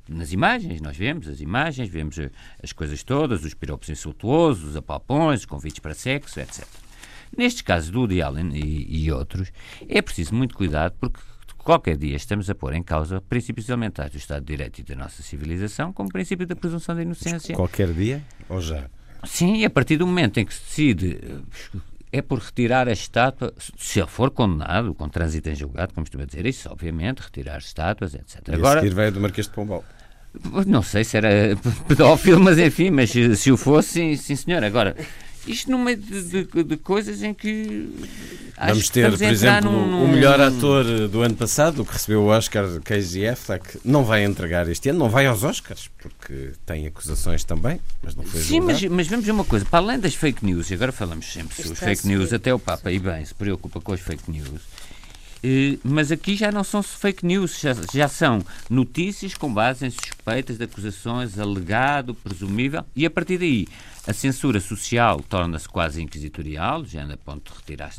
[0.07, 2.17] nas imagens, nós vemos as imagens, vemos
[2.63, 6.65] as coisas todas, os piropos insultuosos, os apalpões, os convites para sexo, etc.
[7.37, 9.51] Nestes casos do Woody Allen e, e, outros,
[9.87, 11.19] é preciso muito cuidado porque
[11.69, 14.95] qualquer dia estamos a pôr em causa princípios elementares do Estado de Direito e da
[14.95, 17.55] nossa civilização, como o princípio da presunção da inocência.
[17.55, 18.86] Qualquer dia ou já?
[19.23, 21.77] Sim, a partir do momento em que se decide eh,
[22.12, 26.19] é por retirar a estátua, se ele for condenado, com trânsito em julgado, como estou
[26.19, 28.47] a dizer, isso, obviamente, retirar estátuas, etc.
[28.47, 29.86] E Agora, a seguir veio do Marquês de Pombal.
[30.65, 31.29] Não sei se era
[31.88, 34.63] pedófilo, mas enfim, mas se o fosse, sim, sim senhor.
[34.63, 34.95] Agora,
[35.49, 37.89] isto no meio de, de, de coisas em que.
[38.57, 42.65] Vamos ter, por exemplo, num, o melhor ator do ano passado, que recebeu o Oscar,
[42.83, 47.79] Casey Affleck, não vai entregar este ano, não vai aos Oscars, porque tem acusações também,
[48.03, 50.73] mas não foi Sim, mas, mas, vemos uma coisa, para além das fake news, e
[50.73, 53.93] agora falamos sempre sobre as fake news, até o Papa, e bem, se preocupa com
[53.93, 54.61] as fake news.
[55.41, 59.89] Eh, mas aqui já não são fake news, já, já, são notícias com base em
[59.89, 63.67] suspeitas de acusações, alegado, presumível, e a partir daí
[64.10, 67.91] a censura social torna-se quase inquisitorial, já anda a ponto de retirar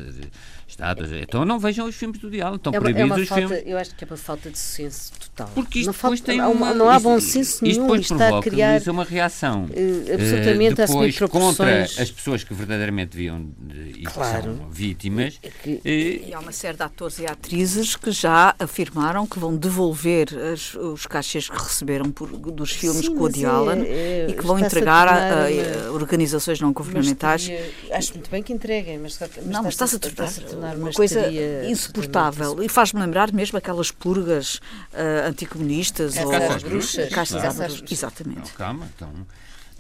[0.67, 1.13] estátuas.
[1.13, 3.63] Então não vejam os filmes do diálogo, estão é proibidos é os falta, filmes.
[3.65, 5.51] Eu acho que é uma falta de senso total.
[5.55, 7.73] Porque isto não depois falta, tem uma, não há bom senso nenhum.
[7.73, 12.43] Isto depois está provoca, a criar uma reação uh, absolutamente uh, depois contra as pessoas
[12.43, 14.53] que verdadeiramente deviam de, e claro.
[14.53, 15.41] que são vítimas.
[15.65, 19.57] E, e, e há uma série de atores e atrizes que já afirmaram que vão
[19.57, 24.27] devolver as, os cachês que receberam por, dos filmes Sim, com o Allen é, é,
[24.31, 27.47] e que vão entregar a, a, a, organizações não governamentais.
[27.47, 30.45] Teria, acho muito bem que entreguem, mas, mas não, mas está-se a, tornar, está a
[30.45, 31.31] tornar uma coisa
[31.69, 32.63] insuportável.
[32.63, 37.09] E faz-me lembrar mesmo aquelas purgas uh, anticomunistas ou caças bruxas.
[37.09, 37.93] Caças bruxas.
[37.93, 38.51] Exatamente.
[38.51, 39.11] Não, calma, então.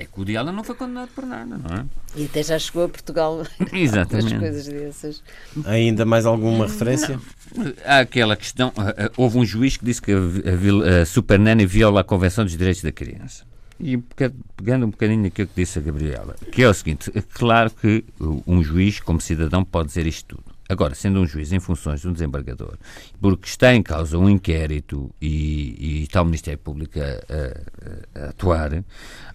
[0.01, 1.85] É que o Woody não foi condenado por nada, não é?
[2.17, 4.39] E até já chegou a Portugal Exatamente.
[4.39, 5.23] coisas dessas.
[5.67, 7.21] Ainda mais alguma referência?
[7.55, 7.75] Não.
[7.85, 8.73] Há aquela questão.
[9.15, 12.83] Houve um juiz que disse que a, a Super Nanny viola a Convenção dos Direitos
[12.83, 13.45] da Criança.
[13.81, 13.97] E
[14.57, 18.05] pegando um bocadinho aquilo que disse a Gabriela, que é o seguinte: é claro que
[18.47, 20.51] um juiz, como cidadão, pode dizer isto tudo.
[20.69, 22.77] Agora, sendo um juiz em funções de um desembargador,
[23.21, 28.31] porque está em causa um inquérito e, e está o Ministério Público a, a, a
[28.31, 28.85] atuar,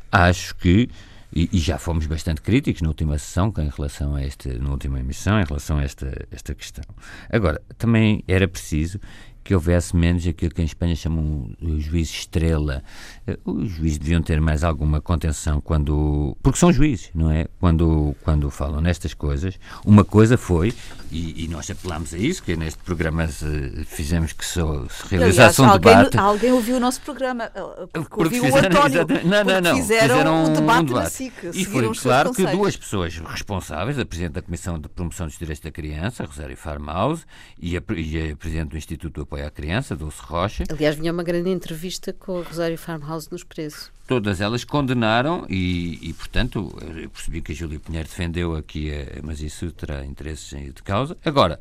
[0.10, 0.90] acho que
[1.36, 5.02] e, e, já fomos bastante críticos na última sessão em relação a esta, na última
[5.02, 6.86] emissão, em relação a esta, esta questão.
[7.30, 9.02] Agora, também era preciso
[9.46, 12.84] que houvesse menos aquilo que em Espanha chamam o juiz estrela.
[13.28, 16.36] Eh, os juízes deviam ter mais alguma contenção quando.
[16.42, 17.46] Porque são juízes, não é?
[17.60, 19.60] Quando, quando falam nestas coisas.
[19.86, 20.74] Uma coisa foi,
[21.12, 25.62] e, e nós apelámos a isso, que neste programa se, fizemos que se, se realizasse
[25.62, 26.18] um alguém, debate.
[26.18, 29.08] Alguém ouviu o nosso programa, eh, porque, porque ouviu fizeram, o António.
[29.26, 29.76] Não, não, não.
[29.76, 31.04] Fizeram, fizeram um debate, um debate.
[31.04, 31.34] na SIC.
[31.54, 35.64] E foi claro que duas pessoas responsáveis, a Presidente da Comissão de Promoção dos Direitos
[35.64, 37.28] da Criança, Rosário Farmaus,
[37.60, 40.64] e a, e a Presidente do Instituto de Apoio à Criança, Dulce Rocha.
[40.70, 43.92] Aliás, vinha uma grande entrevista com a Rosário Farmhouse no Expresso.
[44.08, 48.92] Todas elas condenaram e, e, portanto, eu percebi que a Júlia Pinheiro defendeu aqui,
[49.24, 51.18] mas isso terá interesses de causa.
[51.26, 51.60] Agora,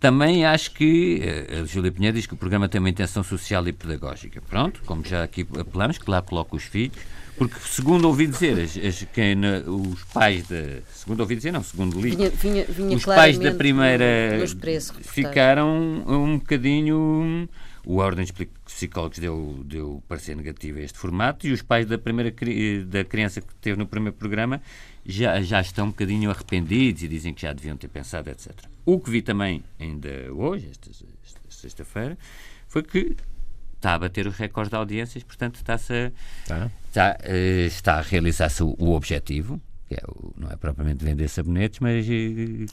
[0.00, 3.68] também acho que eh, a Júlia Pinheiro diz que o programa tem uma intenção social
[3.68, 4.40] e pedagógica.
[4.40, 6.96] Pronto, como já aqui apelamos, que lá coloca os filhos,
[7.40, 9.34] porque segundo ouvi dizer, as, as, quem,
[9.66, 10.82] os pais da.
[10.92, 12.14] Segundo ouvi dizer, não, segundo li.
[12.14, 14.46] Vinha, vinha, vinha os pais da primeira
[15.00, 17.48] ficaram um bocadinho.
[17.86, 18.32] O Ordem de
[18.66, 22.30] Psicólogos deu, deu parecer negativo a este formato e os pais da primeira
[22.84, 24.60] da criança que teve no primeiro programa
[25.06, 28.52] já, já estão um bocadinho arrependidos e dizem que já deviam ter pensado, etc.
[28.84, 32.18] O que vi também ainda hoje, esta, esta sexta-feira,
[32.68, 33.16] foi que
[33.76, 36.12] está a bater os recordes de audiências, portanto está-se a,
[36.46, 36.70] tá.
[36.90, 39.60] Está, uh, está a realizar-se o, o, objetivo.
[39.88, 42.06] Que é o, não é propriamente vender sabonetes, mas.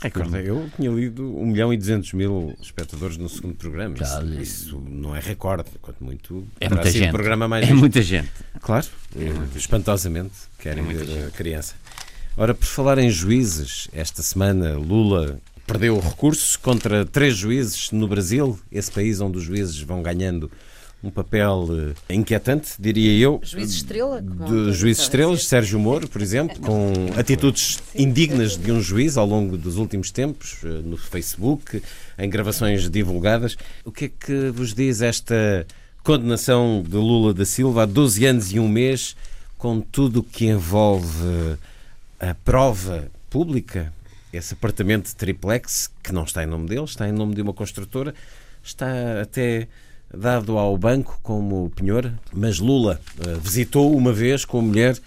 [0.01, 3.95] Recorde, eu tinha lido 1 milhão e 200 mil espectadores no segundo programa.
[3.99, 6.45] Isso, isso, não é recorde, quanto muito.
[6.59, 7.11] É muita gente.
[7.11, 7.79] programa mais é visto.
[7.79, 8.29] muita gente.
[8.61, 11.75] Claro, é muita espantosamente querem é ver a criança.
[12.35, 18.59] Ora, por falar em juízes, esta semana Lula perdeu recursos contra três juízes no Brasil,
[18.71, 20.51] esse país onde os juízes vão ganhando
[21.07, 23.39] um papel uh, inquietante, diria eu.
[23.41, 24.21] Juiz Estrela?
[24.21, 29.57] De Juiz Estrelas, Sérgio Moro, por exemplo, com atitudes indignas de um juiz ao longo
[29.57, 31.81] dos últimos tempos, uh, no Facebook,
[32.17, 33.57] em gravações divulgadas.
[33.85, 35.65] O que é que vos diz esta
[36.03, 39.15] condenação de Lula da Silva a 12 anos e um mês,
[39.57, 41.57] com tudo o que envolve
[42.19, 43.93] a prova pública?
[44.31, 48.13] Esse apartamento triplex, que não está em nome dele, está em nome de uma construtora,
[48.61, 49.67] está até
[50.13, 54.97] dado ao banco como penhor, mas Lula uh, visitou uma vez com a mulher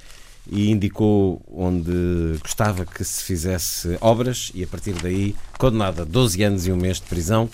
[0.51, 6.43] e indicou onde gostava que se fizesse obras e a partir daí condenada a 12
[6.43, 7.49] anos e um mês de prisão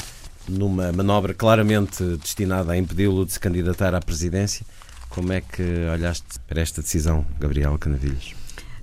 [0.49, 4.65] numa manobra claramente destinada a impedi-lo de se candidatar à presidência.
[5.09, 8.35] Como é que olhaste para esta decisão, Gabriel Canavilhas?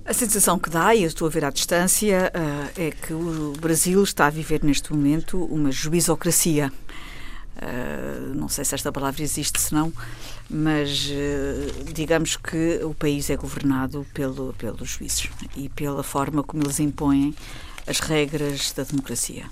[0.04, 3.54] A sensação que dá, e eu estou a ver à distância, uh, é que o
[3.58, 6.70] Brasil está a viver neste momento uma juizocracia.
[7.56, 9.92] Uh, não sei se esta palavra existe, se não,
[10.50, 16.64] mas uh, digamos que o país é governado pelo, pelos juízes e pela forma como
[16.64, 17.34] eles impõem
[17.86, 19.44] as regras da democracia.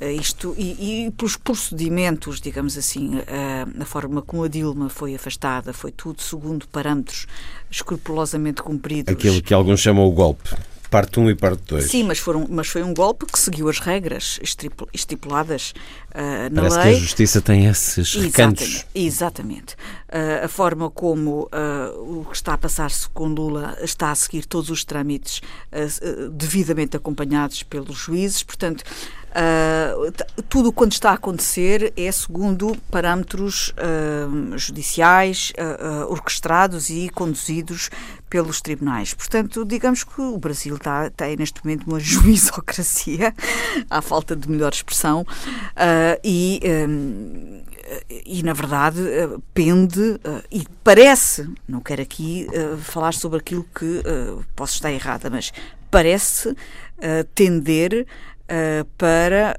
[0.00, 3.20] Uh, isto, e, e pelos procedimentos, digamos assim,
[3.78, 7.26] a forma como a Dilma foi afastada, foi tudo segundo parâmetros
[7.70, 9.12] escrupulosamente cumpridos.
[9.12, 10.56] Aquilo que alguns chamam o golpe.
[10.90, 11.84] Parte 1 um e parte 2.
[11.84, 14.40] Sim, mas, foram, mas foi um golpe que seguiu as regras
[14.92, 15.74] estipuladas
[16.14, 16.92] uh, na Parece lei.
[16.92, 18.64] que a justiça tem esses recantos.
[18.64, 18.86] Exatamente.
[18.94, 19.74] exatamente.
[20.08, 24.46] Uh, a forma como uh, o que está a passar-se com Lula está a seguir
[24.46, 25.40] todos os trâmites
[26.32, 28.84] devidamente acompanhados pelos juízes, portanto,
[29.38, 30.10] Uh,
[30.48, 37.88] tudo quando está a acontecer é segundo parâmetros uh, judiciais uh, orquestrados e conduzidos
[38.28, 39.14] pelos tribunais.
[39.14, 43.32] Portanto, digamos que o Brasil está, tem neste momento uma juizocracia,
[43.88, 45.24] à falta de melhor expressão,
[46.24, 47.62] e, um,
[48.26, 49.00] e na verdade
[49.54, 50.20] pende
[50.50, 52.46] e parece, não quero aqui
[52.80, 54.02] falar sobre aquilo que
[54.54, 55.52] posso estar errada, mas
[55.90, 56.54] parece
[57.34, 58.06] tender
[58.50, 59.58] uh, para.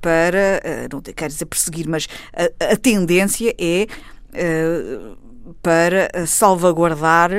[0.00, 0.60] para,
[0.92, 3.86] não quero dizer perseguir, mas a, a tendência é
[5.62, 7.30] para salvaguardar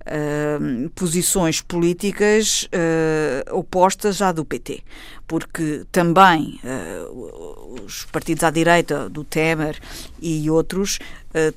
[0.00, 4.82] uh, posições políticas uh, opostas à do PT,
[5.30, 9.78] porque também uh, os partidos à direita do Temer
[10.20, 10.98] e outros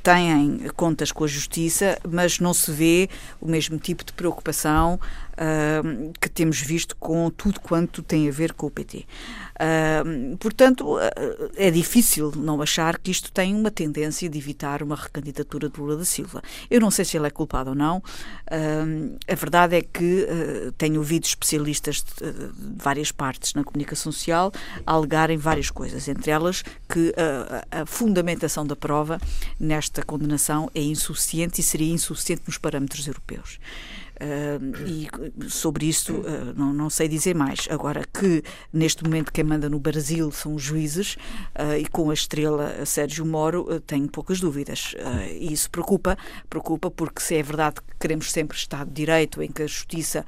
[0.03, 3.09] têm contas com a justiça, mas não se vê
[3.41, 4.99] o mesmo tipo de preocupação
[6.21, 9.05] que temos visto com tudo quanto tem a ver com o PT.
[9.53, 10.97] Uh, portanto,
[11.55, 15.97] é difícil não achar que isto tem uma tendência de evitar uma recandidatura de Lula
[15.97, 16.41] da Silva.
[16.69, 17.97] Eu não sei se ele é culpado ou não.
[17.97, 24.11] Uh, a verdade é que uh, tenho ouvido especialistas de, de, várias partes na comunicação
[24.11, 24.51] social
[24.85, 27.13] alegarem várias coisas, entre elas que
[27.71, 29.19] a fundamentação da prova
[29.59, 33.59] nesta condenação é insuficiente e seria insuficiente nos parâmetros europeus.
[34.85, 37.67] E sobre isso uh, não, não, sei dizer mais.
[37.69, 41.15] Agora que neste momento quem manda no Brasil são os juízes
[41.55, 44.95] uh, e com a estrela Sérgio Moro tenho poucas dúvidas.
[45.39, 46.17] e isso preocupa,
[46.49, 50.25] preocupa porque se é verdade que queremos sempre Estado de Direito em que a justiça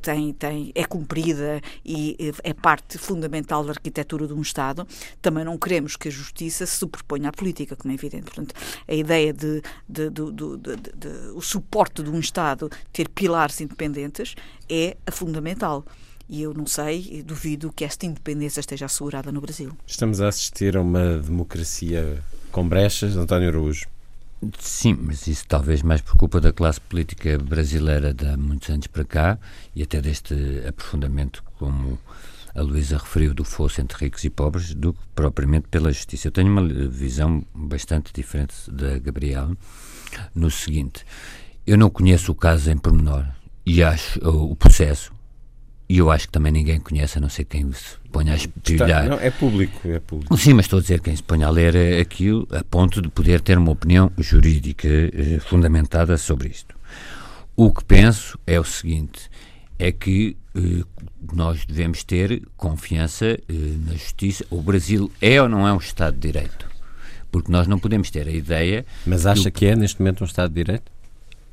[0.00, 4.86] tem, tem, é cumprida e é parte fundamental da arquitetura de um Estado,
[5.20, 8.24] também não queremos que a justiça se superponha à política, como é evidente.
[8.24, 8.54] Portanto,
[8.86, 14.34] a ideia de, de, de, de o suporte de um Estado ter pilares independentes
[14.68, 15.84] é fundamental.
[16.28, 19.76] E eu não sei, duvido que esta independência esteja assegurada no Brasil.
[19.86, 23.86] Estamos a assistir a uma democracia com brechas, António Araújo.
[24.58, 28.86] Sim, mas isso talvez mais por culpa da classe política brasileira de há muitos anos
[28.88, 29.38] para cá
[29.74, 30.34] e até deste
[30.66, 31.98] aprofundamento, como
[32.54, 36.28] a Luísa referiu, do fosso entre ricos e pobres, do que propriamente pela justiça.
[36.28, 39.56] Eu tenho uma visão bastante diferente da Gabriela
[40.34, 41.04] no seguinte:
[41.66, 43.26] eu não conheço o caso em pormenor
[43.64, 45.12] e acho o processo
[45.92, 49.06] e eu acho que também ninguém conhece, a não ser quem se ponha a espelhar.
[49.10, 50.34] Não, é público, é público.
[50.38, 53.42] Sim, mas estou a dizer quem se ponha a ler aquilo a ponto de poder
[53.42, 56.74] ter uma opinião jurídica eh, fundamentada sobre isto.
[57.54, 59.28] O que penso é o seguinte,
[59.78, 60.82] é que eh,
[61.34, 63.38] nós devemos ter confiança eh,
[63.86, 64.46] na justiça.
[64.48, 66.66] O Brasil é ou não é um Estado de Direito?
[67.30, 68.86] Porque nós não podemos ter a ideia...
[69.06, 70.91] Mas acha que é, neste momento, um Estado de Direito?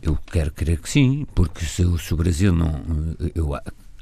[0.01, 2.83] Eu quero crer que sim, porque se, se o Brasil não.
[3.35, 3.53] Eu,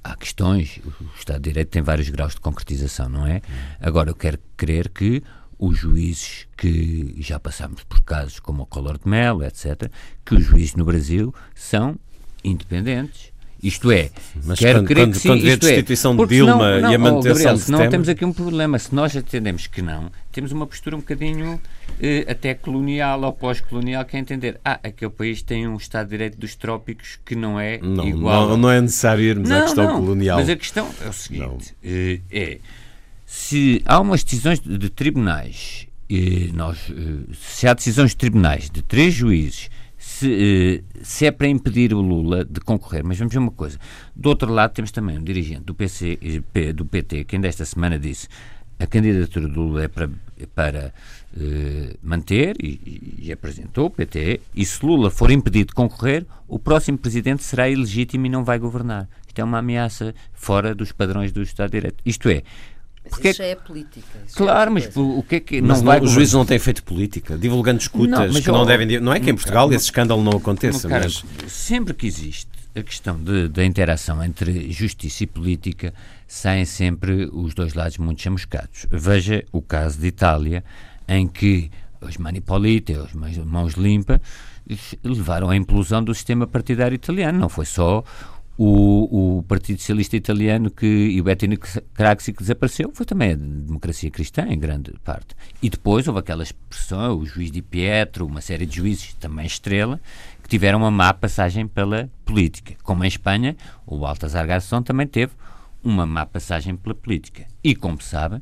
[0.03, 3.41] há questões, o Estado de Direito tem vários graus de concretização, não é?
[3.79, 5.23] Agora, eu quero crer que
[5.59, 9.91] os juízes que já passamos por casos como o Collor de Mello, etc.,
[10.23, 11.97] que os juízes no Brasil são
[12.43, 14.09] independentes isto é,
[14.45, 16.79] Mas quero quando, crer quando, que sim, quando vê a é, destituição é, de Dilma
[16.79, 18.77] não, e a manutenção oh, Gabriel, Senão temos aqui um problema.
[18.77, 21.59] Se nós atendemos que não, temos uma postura um bocadinho
[21.99, 26.11] eh, até colonial ou pós-colonial, que é entender, ah, aquele país tem um Estado de
[26.11, 28.49] Direito dos trópicos que não é não, igual.
[28.49, 30.37] Não, não é necessário irmos não, à questão não, colonial.
[30.37, 32.57] Mas a questão é o seguinte, eh, é,
[33.25, 38.69] se há umas decisões de, de tribunais, eh, nós, eh, se há decisões de tribunais
[38.69, 39.69] de três juízes
[40.07, 43.03] se, eh, se, é para impedir o Lula de concorrer.
[43.03, 43.77] Mas vamos ver uma coisa.
[44.15, 46.17] Do outro lado, temos também um dirigente do, PC,
[46.55, 48.27] eh, do PT que ainda esta semana disse
[48.79, 50.09] a candidatura do Lula é para,
[50.53, 50.93] para
[51.35, 54.39] uh, manter e, e, apresentou o PT.
[54.55, 58.59] E se Lula for impedido de concorrer, o próximo presidente será ilegítimo e não vai
[58.59, 59.09] governar.
[59.27, 61.97] Isto é uma ameaça fora dos padrões do Estado Direito.
[62.05, 62.43] Isto é,
[63.07, 63.29] porque...
[63.29, 64.19] Isso já é política.
[64.35, 65.61] Claro, é mas o, que é que.
[65.61, 68.99] Mas não, não os juízes não têm feito política, divulgando escutas não, que não devem.
[68.99, 71.23] Não é que em Portugal esse escândalo não aconteça, cara, mas.
[71.47, 73.19] Sempre que existe a questão
[73.51, 75.93] da interação entre justiça e política,
[76.27, 78.85] saem sempre os dois lados muito chamuscados.
[78.89, 80.63] Veja o caso de Itália,
[81.07, 84.19] em que os Manipoliti, os mãos limpas,
[85.03, 87.39] levaram à implosão do sistema partidário italiano.
[87.39, 88.03] Não foi só
[88.57, 91.57] o, o Partido Socialista Italiano que, e o Bettino
[91.93, 95.35] Craxi que desapareceu foi também a democracia cristã, em grande parte.
[95.61, 99.99] E depois houve aquela expressão, o juiz Di Pietro, uma série de juízes, também estrela,
[100.41, 102.75] que tiveram uma má passagem pela política.
[102.81, 103.55] Como em Espanha,
[103.85, 105.33] o Baltasar Garçom também teve
[105.83, 107.45] uma má passagem pela política.
[107.63, 108.41] E, como sabem,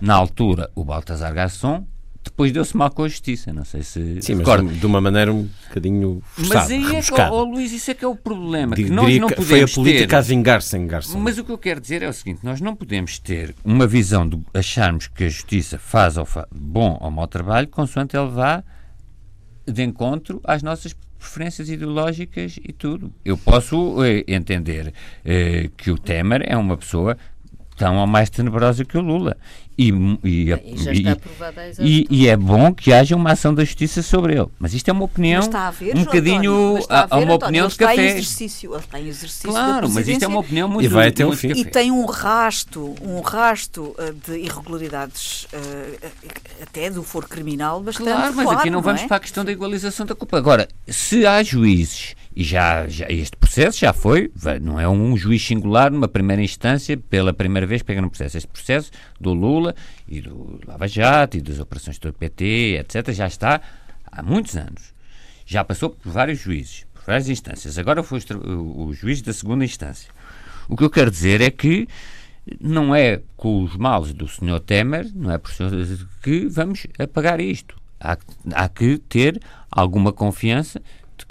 [0.00, 1.84] na altura, o Baltasar Garçom
[2.22, 3.52] depois deu-se mal com a justiça.
[3.52, 4.20] Não sei se.
[4.20, 7.90] Sim, mas de uma maneira um bocadinho forçada, Mas aí é que, oh, Luís, isso
[7.90, 8.76] é que é o problema.
[8.76, 10.16] que nós não podemos foi a política ter...
[10.16, 11.18] a vingar-se em Garça.
[11.18, 14.28] Mas o que eu quero dizer é o seguinte: nós não podemos ter uma visão
[14.28, 18.62] de acharmos que a justiça faz ou faz bom ou mau trabalho, consoante ele vá
[19.66, 23.12] de encontro às nossas preferências ideológicas e tudo.
[23.24, 24.92] Eu posso eh, entender
[25.24, 27.16] eh, que o Temer é uma pessoa
[27.80, 29.38] tão ou mais tenebrosa que o Lula.
[29.78, 29.88] E,
[30.22, 34.02] e, e, já está aprovada e, e é bom que haja uma ação da justiça
[34.02, 34.48] sobre ele.
[34.58, 35.40] Mas isto é uma opinião
[35.72, 37.94] ver, um bocadinho a, a, uma opinião de café.
[37.94, 41.08] Está em exercício, está em exercício claro, mas isto é uma opinião muito e vai
[41.08, 41.52] até o fim.
[41.52, 46.10] E tem um rasto, um rasto uh, de irregularidades uh,
[46.62, 49.06] até do foro criminal bastante Claro, mas aqui não, não vamos é?
[49.08, 50.36] para a questão da igualização da culpa.
[50.36, 54.30] Agora, se há juízes e já, já, este processo já foi,
[54.62, 58.36] não é um juiz singular numa primeira instância, pela primeira vez pega no processo.
[58.36, 59.74] Este processo do Lula
[60.06, 63.60] e do Lava Jato e das operações do PT, etc., já está
[64.10, 64.94] há muitos anos.
[65.44, 67.76] Já passou por vários juízes, por várias instâncias.
[67.76, 70.08] Agora foi o, juiz da segunda instância.
[70.68, 71.88] O que eu quero dizer é que
[72.60, 74.60] não é com os males do Sr.
[74.64, 75.52] Temer, não é por
[76.22, 77.76] que vamos apagar isto.
[78.00, 78.16] Há,
[78.54, 80.80] há que ter alguma confiança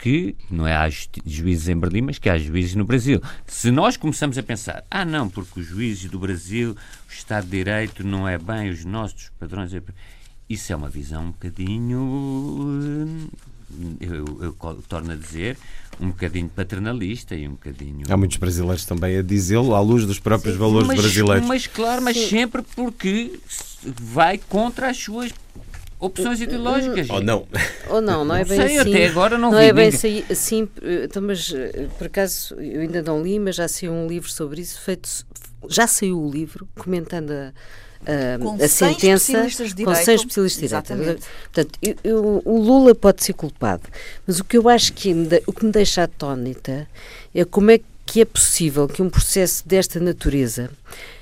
[0.02, 0.90] que não é há
[1.26, 3.22] juízes em Berlim, mas que há juízes no Brasil.
[3.46, 7.52] Se nós começamos a pensar, ah, não, porque os juízes do Brasil, o Estado de
[7.52, 9.72] Direito não é bem os nossos padrões.
[10.50, 13.30] Isso é uma visão um bocadinho.
[14.00, 15.56] Eu, eu, eu torno a dizer,
[16.00, 18.06] um bocadinho paternalista e um bocadinho.
[18.10, 21.48] Há muitos brasileiros também a dizê-lo, à luz dos próprios Sim, valores mas, brasileiros.
[21.48, 22.30] Mas, claro, mas Sim.
[22.30, 23.40] sempre porque
[23.84, 25.32] vai contra as suas
[26.00, 27.10] opções ideológicas.
[27.10, 27.48] Ou não.
[27.90, 28.90] Ou não, não é bem sei, assim.
[28.90, 30.26] até agora não, não vi é bem ninguém.
[30.30, 30.70] assim,
[31.04, 34.62] então, mas eh, por acaso eu ainda não li, mas já saiu um livro sobre
[34.62, 35.10] isso, feito,
[35.68, 37.52] já saiu o livro comentando a,
[38.06, 39.34] a, a sentença
[39.84, 41.28] com 100 especialistas de direito.
[41.52, 43.84] Portanto, eu, eu, o Lula pode ser culpado,
[44.26, 46.88] mas o que eu acho que me, o que me deixa atónita
[47.36, 50.72] é como é que é possível que um processo desta natureza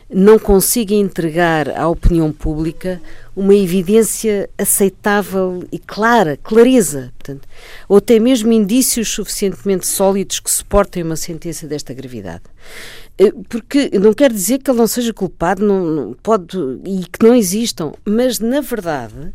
[0.10, 3.02] não consiga entregar à opinião pública
[3.36, 7.48] uma evidência aceitável e clara, clareza, portanto,
[7.90, 12.44] ou até mesmo indícios suficientemente sólidos que suportem uma sentença desta gravidade.
[13.18, 17.26] Eh, porque não quer dizer que ele não seja culpado, não, não pode e que
[17.26, 19.34] não existam, mas na verdade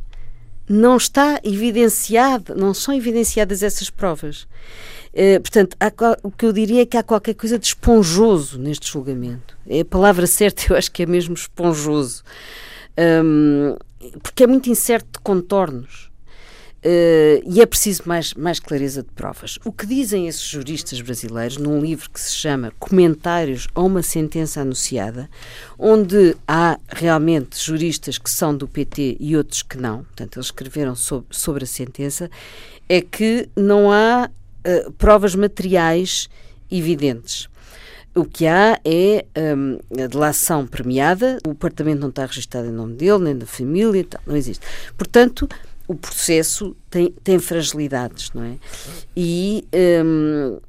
[0.68, 4.46] não está evidenciado, não são evidenciadas essas provas.
[5.12, 5.76] Uh, portanto,
[6.22, 9.56] o que eu diria é que há qualquer coisa de esponjoso neste julgamento.
[9.68, 12.22] É a palavra certa, eu acho que é mesmo esponjoso.
[13.24, 13.76] Um,
[14.22, 16.10] porque é muito incerto de contornos.
[16.84, 19.56] Uh, e é preciso mais, mais clareza de provas.
[19.64, 24.62] O que dizem esses juristas brasileiros num livro que se chama Comentários a uma Sentença
[24.62, 25.30] Anunciada,
[25.78, 30.96] onde há realmente juristas que são do PT e outros que não, portanto, eles escreveram
[30.96, 32.28] sobre, sobre a sentença,
[32.88, 34.28] é que não há
[34.66, 36.28] uh, provas materiais
[36.70, 37.48] evidentes.
[38.14, 39.24] O que há é
[39.56, 44.06] um, a delação premiada, o apartamento não está registado em nome dele, nem da família,
[44.26, 44.64] não existe.
[44.98, 45.48] Portanto,
[45.88, 48.56] o processo tem, tem fragilidades, não é?
[49.16, 49.66] E
[50.04, 50.60] um,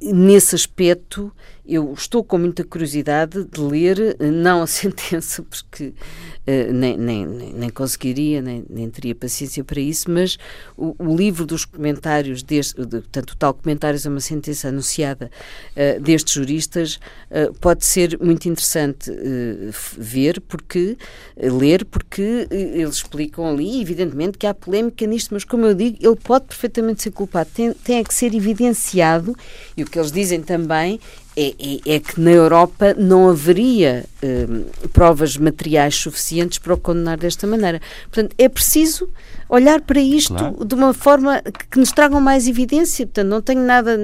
[0.00, 1.32] nesse aspecto
[1.68, 7.68] eu estou com muita curiosidade de ler, não a sentença, porque uh, nem, nem, nem,
[7.68, 10.38] conseguiria, nem, nem teria paciência para isso, mas
[10.76, 15.30] o, o livro dos comentários, deste, de, portanto, o tal comentários a uma sentença anunciada
[15.76, 16.98] uh, destes juristas,
[17.30, 19.10] uh, pode ser muito interessante
[19.98, 20.96] ver, porque,
[21.36, 26.16] ler, porque eles explicam ali, evidentemente, que há polémica nisto, mas como eu digo, ele
[26.16, 29.36] pode perfeitamente ser culpado, tem, tem que ser evidenciado,
[29.76, 30.98] e o que eles dizem também
[31.40, 37.16] é, é, é, que na Europa não haveria hum, provas materiais suficientes para o condenar
[37.16, 37.80] desta maneira.
[38.10, 39.08] Portanto, é preciso
[39.48, 40.64] olhar para isto claro.
[40.64, 43.06] de uma forma que, nos tragam mais evidência.
[43.06, 43.96] Portanto, não tenho nada.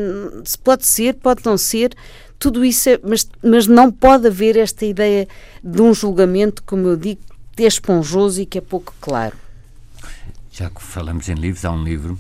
[0.45, 1.93] Se pode ser, pode não ser.
[2.39, 3.01] Tudo isso é.
[3.03, 5.27] Mas, mas não pode haver esta ideia
[5.61, 7.21] de um julgamento, como eu digo,
[7.59, 9.37] esponjoso e que é pouco claro.
[10.53, 12.17] Já que falamos em livros, há um livro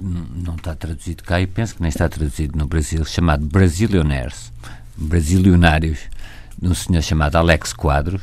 [0.00, 4.52] não está traduzido cá e penso que nem está traduzido no Brasil, chamado Brasilionaires,
[4.96, 5.98] Brasilionários,
[6.60, 8.22] de um senhor chamado Alex Quadros,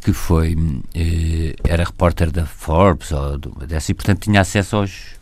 [0.00, 0.56] que foi,
[0.94, 5.14] eh, era repórter da Forbes ou dessa, e portanto tinha acesso aos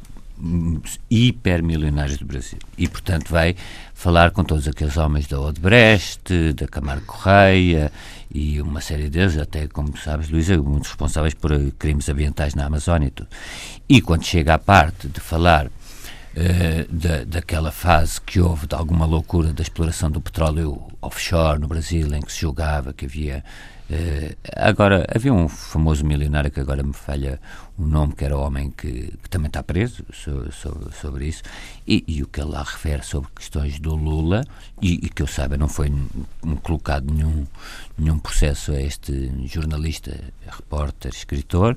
[1.11, 2.59] hipermilionários do Brasil.
[2.76, 3.55] E, portanto, vai
[3.95, 7.93] falar com todos aqueles homens da Odebrecht, da Camargo Correia
[8.34, 13.07] e uma série deles, até, como sabes, Luísa, muitos responsáveis por crimes ambientais na Amazónia
[13.07, 13.28] e tudo.
[13.88, 15.70] E quando chega à parte de falar
[16.34, 21.68] Uh, da, daquela fase que houve de alguma loucura da exploração do petróleo offshore no
[21.68, 23.45] Brasil, em que se julgava que havia
[23.91, 27.41] Uh, agora, havia um famoso milionário que agora me falha
[27.76, 31.43] o nome, que era homem que, que também está preso sobre, sobre, sobre isso,
[31.87, 34.45] e, e, o que ele lá refere sobre questões do Lula,
[34.80, 35.93] e, e que eu saiba não foi
[36.62, 37.47] colocado nenhum,
[37.99, 41.76] nenhum processo a este jornalista, repórter, escritor,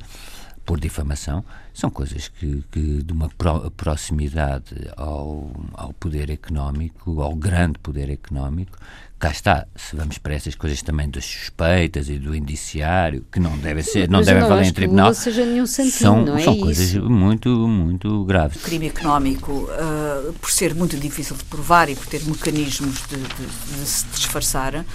[0.65, 7.35] por difamação, são coisas que, que de uma pro, proximidade ao, ao poder económico, ao
[7.35, 8.77] grande poder económico,
[9.25, 13.57] cá está, se vamos para essas coisas também das suspeitas e do indiciário, que não
[13.57, 16.43] devem ser, não Mas devem não valer em tribunal, seja nenhum santinho, são, não é
[16.43, 16.63] são isso?
[16.63, 18.57] coisas muito, muito graves.
[18.57, 23.17] O crime económico, uh, por ser muito difícil de provar e por ter mecanismos de,
[23.17, 24.85] de, de se disfarçar, uh,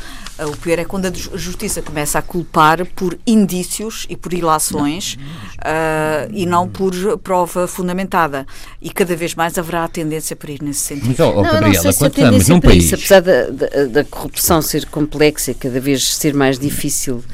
[0.46, 6.30] o pior é quando a justiça começa a culpar por indícios e por ilações uh,
[6.32, 8.46] e não por prova fundamentada.
[8.80, 11.08] E cada vez mais haverá a tendência para ir nesse sentido.
[11.08, 12.84] Mas, oh, oh, não, Gabriela, não sei se a quando estamos tendência num para país...
[12.84, 17.24] isso, apesar da, da, da corrupção ser complexa e cada vez ser mais difícil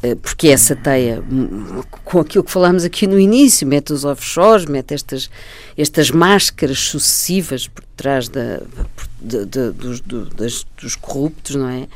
[0.00, 1.22] eh, porque essa teia,
[2.04, 5.28] com aquilo que falámos aqui no início, mete os offshores, mete estas,
[5.76, 8.62] estas máscaras sucessivas por trás da,
[9.20, 11.88] de, de, dos, do, das, dos corruptos, não é?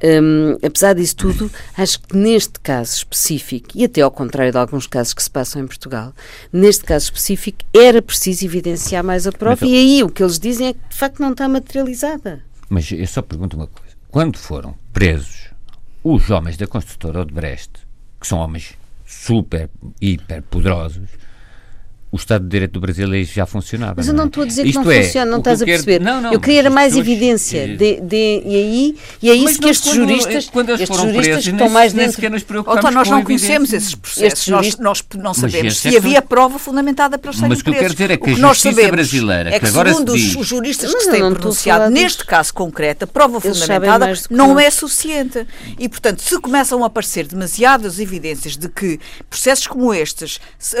[0.00, 4.86] Um, apesar disso tudo, acho que neste caso específico, e até ao contrário de alguns
[4.86, 6.14] casos que se passam em Portugal,
[6.52, 10.38] neste caso específico era preciso evidenciar mais a prova Mas, e aí o que eles
[10.38, 12.47] dizem é que de facto não está materializada.
[12.68, 13.96] Mas eu só pergunto uma coisa.
[14.10, 15.48] Quando foram presos
[16.02, 17.86] os homens da construtora Odebrecht,
[18.20, 18.74] que são homens
[19.06, 21.08] super, hiper poderosos,
[22.10, 23.94] o Estado de Direito do Brasil já funcionava.
[23.98, 24.28] Mas eu não não é?
[24.28, 26.04] estou a dizer que Isto não é, funciona, não que estás a quero- perceber.
[26.04, 27.68] Não, não, eu queria era mais evidência.
[27.68, 30.96] De, de- e aí, e é Mas isso que estes quando- juristas, quando eles estes
[30.96, 32.16] foram juristas presos, que nem estão mais se- nem dentro.
[32.16, 34.22] sequer nos preocupamos Então, nós com não conhecemos esses processos.
[34.32, 37.48] Estes Nós, juristas- nós não sabemos se é que havia prova fundamentada para eles serem
[37.50, 39.60] Mas o que eu quero dizer é que O a nós justiça sabemos brasileira, é
[39.60, 43.06] que agora se segundo diz- os juristas que se têm pronunciado, neste caso concreto, a
[43.06, 45.46] prova fundamentada que não é suficiente.
[45.78, 48.98] E, portanto, se começam a aparecer demasiadas evidências de que
[49.28, 50.76] processos como estes se,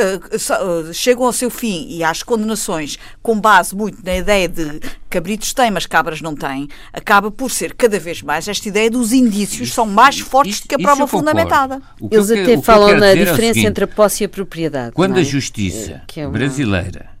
[1.18, 4.80] eh, eh, chegam ao seu fim e às condenações com base muito na ideia de
[5.10, 9.12] cabritos têm, mas cabras não têm, acaba por ser cada vez mais esta ideia dos
[9.12, 11.80] indícios são mais fortes Isso- do que a isso prova fundamentada.
[11.98, 14.92] Que Eles que até falam na é diferença seguinte, entre a posse e a propriedade.
[14.92, 15.20] Quando é?
[15.20, 17.17] a justiça Que é uma- brasileira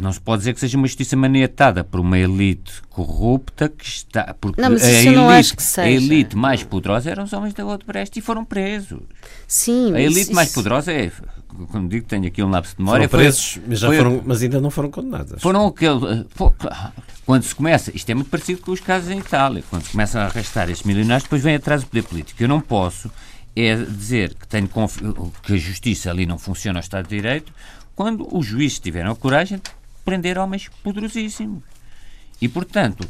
[0.00, 4.34] não se pode dizer que seja uma justiça maniatada por uma elite corrupta que está.
[4.40, 5.88] Porque Não, mas a, isso não elite, acho que seja.
[5.88, 9.00] a elite mais poderosa eram os homens da Odebrecht e foram presos.
[9.46, 11.10] Sim, A elite isso- mais poderosa é.
[11.70, 13.08] Quando digo que tenho aqui um lapso de memória.
[13.08, 15.40] Foram foi- presos, mas, já foi- foram, mas ainda não foram condenadas.
[15.40, 16.24] Foram aquele.
[16.30, 16.52] fo-
[17.24, 20.20] Quando se começa, isto é muito parecido com os casos em Itália, quando se começam
[20.20, 22.42] a arrastar estes milionários, depois vem atrás o poder político.
[22.42, 23.10] Eu não posso
[23.56, 27.52] é dizer que, tenho que a justiça ali não funciona ao Estado de Direito
[27.94, 29.70] quando os juízes tiveram a coragem de
[30.04, 31.62] prender homens poderosíssimos.
[32.40, 33.08] E, portanto,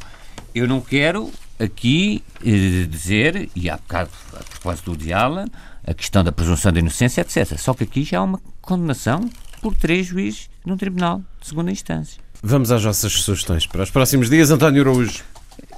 [0.54, 5.46] eu não quero aqui eh, dizer, e há bocado, a propósito do Diala,
[5.86, 7.58] a questão da presunção de inocência, etc.
[7.58, 9.28] Só que aqui já há uma condenação
[9.60, 12.22] por três juízes num tribunal de segunda instância.
[12.42, 14.50] Vamos às vossas sugestões para os próximos dias.
[14.50, 15.24] António Araújo.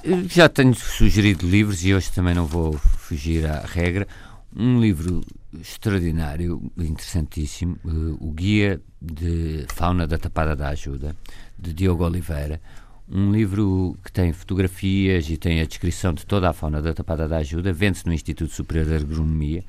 [0.03, 4.07] Eu Já tenho sugerido livros e hoje também não vou fugir à regra.
[4.55, 5.21] Um livro
[5.53, 11.15] extraordinário, interessantíssimo, eh, o Guia de Fauna da Tapada da Ajuda,
[11.57, 12.61] de Diogo Oliveira.
[13.09, 17.25] Um livro que tem fotografias e tem a descrição de toda a fauna da Tapada
[17.27, 19.63] da Ajuda, vende-se no Instituto Superior de Agronomia.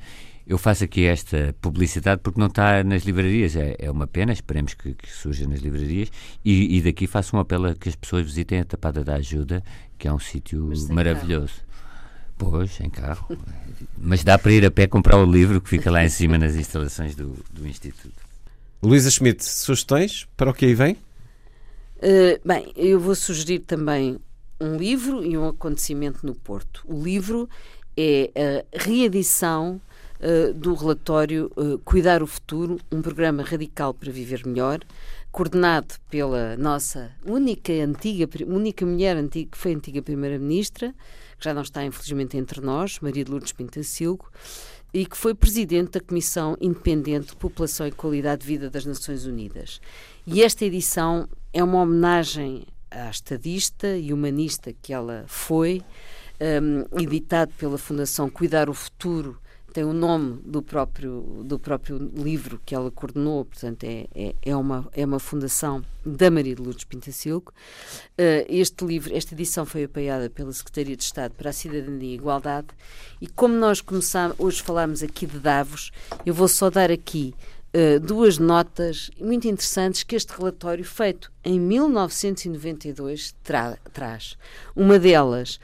[0.45, 4.73] Eu faço aqui esta publicidade porque não está nas livrarias, é, é uma pena, esperemos
[4.73, 6.11] que, que surja nas livrarias.
[6.43, 9.63] E, e daqui faço um apelo a que as pessoas visitem a Tapada da Ajuda,
[9.97, 11.68] que é um sítio maravilhoso.
[12.39, 13.37] Pois, em carro.
[13.97, 16.55] Mas dá para ir a pé comprar o livro que fica lá em cima nas
[16.55, 18.15] instalações do, do Instituto.
[18.81, 20.93] Luísa Schmidt, sugestões para o que aí vem?
[21.97, 24.17] Uh, bem, eu vou sugerir também
[24.59, 26.81] um livro e um acontecimento no Porto.
[26.87, 27.49] O livro
[27.97, 28.31] é
[28.73, 29.81] a reedição
[30.21, 34.79] uh, do relatório uh, Cuidar o Futuro, um programa radical para viver melhor,
[35.29, 40.95] coordenado pela nossa única antiga, única mulher antiga, que foi antiga primeira-ministra,
[41.39, 44.29] que já não está infelizmente entre nós, Maria de Lourdes Pintacilgo,
[44.93, 49.25] e que foi presidente da Comissão Independente de População e Qualidade de Vida das Nações
[49.25, 49.79] Unidas.
[50.25, 55.81] E esta edição é uma homenagem à estadista e humanista que ela foi,
[56.41, 59.39] um, editado pela Fundação Cuidar o Futuro,
[59.79, 64.53] tem o nome do próprio, do próprio livro que ela coordenou, portanto, é, é, é,
[64.53, 67.53] uma, é uma fundação da Maria de Lourdes Pintacilgo.
[68.19, 72.15] Uh, este livro, esta edição foi apoiada pela Secretaria de Estado para a Cidadania e
[72.15, 72.67] Igualdade,
[73.21, 75.91] e como nós começamos, hoje falámos aqui de Davos,
[76.25, 77.33] eu vou só dar aqui
[77.73, 84.37] uh, duas notas muito interessantes que este relatório, feito em 1992, tra traz.
[84.75, 85.57] Uma delas.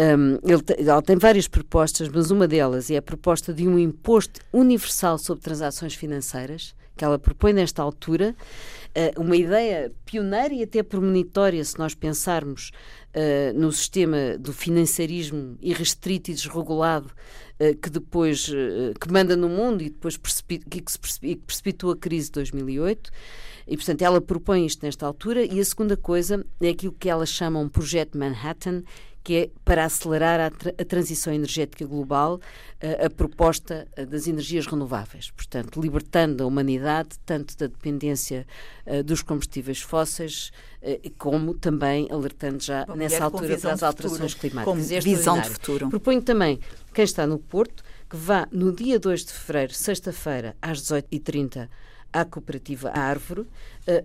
[0.00, 3.78] Um, ele, te, ele, tem várias propostas, mas uma delas é a proposta de um
[3.78, 8.34] imposto universal sobre transações financeiras, que ela propõe nesta altura,
[8.96, 12.70] uh, uma ideia pioneira e até premonitória, se nós pensarmos
[13.14, 17.10] uh, no sistema do financiarismo irrestrito e desregulado
[17.60, 18.50] uh, que depois
[18.98, 20.82] que manda no mundo e depois que, que
[21.46, 23.10] precipitou a crise de 2008.
[23.66, 25.44] E, portanto, ela propõe isto nesta altura.
[25.44, 28.82] E a segunda coisa é aquilo que ela chama um projeto Manhattan,
[29.22, 32.40] que é para acelerar a, tra a transição energética global,
[32.80, 35.30] a, a proposta das energias renováveis.
[35.30, 38.46] Portanto, libertando a humanidade tanto da dependência
[39.04, 40.50] dos combustíveis fósseis,
[41.18, 44.98] como também alertando já Bom, nessa altura para as alterações futuro, climáticas.
[44.98, 45.90] Com visão de futuro.
[45.90, 46.58] Proponho também
[46.92, 51.68] quem está no Porto que vá no dia 2 de fevereiro, sexta-feira, às 18h30,
[52.12, 53.46] à Cooperativa Árvore, uh,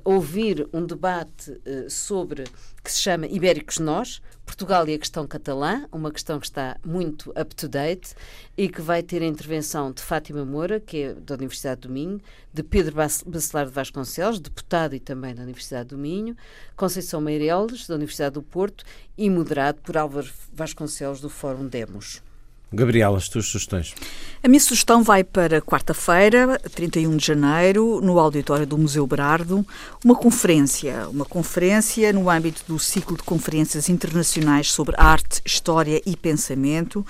[0.03, 2.43] ouvir um debate uh, sobre
[2.83, 7.31] que se chama Ibéricos Nós, Portugal e a questão catalã, uma questão que está muito
[7.31, 8.13] up-to-date
[8.55, 12.21] e que vai ter a intervenção de Fátima Moura, que é da Universidade do Minho,
[12.53, 16.37] de Pedro Bacelar de Vasconcelos, deputado e também da Universidade do Minho,
[16.75, 18.85] Conceição Meireles, da Universidade do Porto
[19.17, 22.21] e moderado por Álvaro Vasconcelos, do Fórum Demos.
[22.75, 23.93] Gabriela, as tuas sugestões?
[24.45, 29.65] A minha sugestão vai para quarta-feira, 31 de janeiro, no auditório do Museu Berardo,
[30.03, 36.15] uma conferência, uma conferência no âmbito do ciclo de conferências internacionais sobre arte, história e
[36.15, 37.03] pensamento,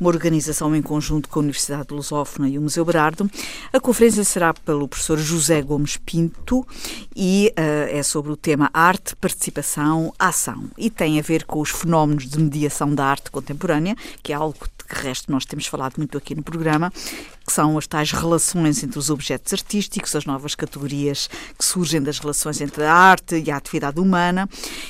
[0.00, 3.30] uma organização em conjunto com a Universidade Lusófona e o Museu Berardo.
[3.72, 6.66] A conferência será pelo professor José Gomes Pinto
[7.14, 11.70] e uh, é sobre o tema arte, participação, ação e tem a ver com os
[11.70, 13.94] fenómenos de mediação da arte contemporânea,
[14.24, 16.92] que é algo que resto nós temos falado muito aqui no programa,
[17.46, 21.28] que são as tais relações entre os objetos artísticos, as novas categorias
[21.58, 24.48] que surgem das relações entre a arte e a atividade humana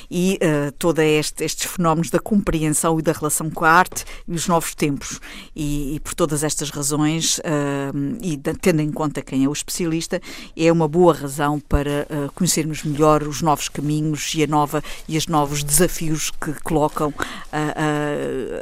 [0.09, 4.33] e uh, todos este, estes fenómenos da compreensão e da relação com a arte e
[4.33, 5.19] os novos tempos.
[5.55, 10.21] E, e por todas estas razões, uh, e tendo em conta quem é o especialista,
[10.55, 15.17] é uma boa razão para uh, conhecermos melhor os novos caminhos e, a nova, e
[15.17, 17.13] os novos desafios que colocam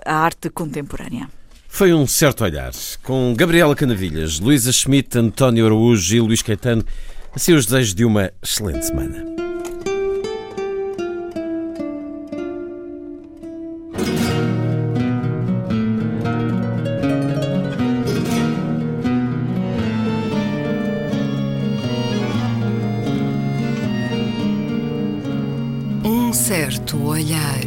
[0.05, 1.28] a arte contemporânea.
[1.79, 2.73] Foi um certo olhar,
[3.03, 6.83] com Gabriela Canavilhas, Luísa Schmidt, António Araújo e Luís Caetano,
[7.33, 9.23] assim os desejos de uma excelente semana.
[26.03, 27.63] Um certo olhar.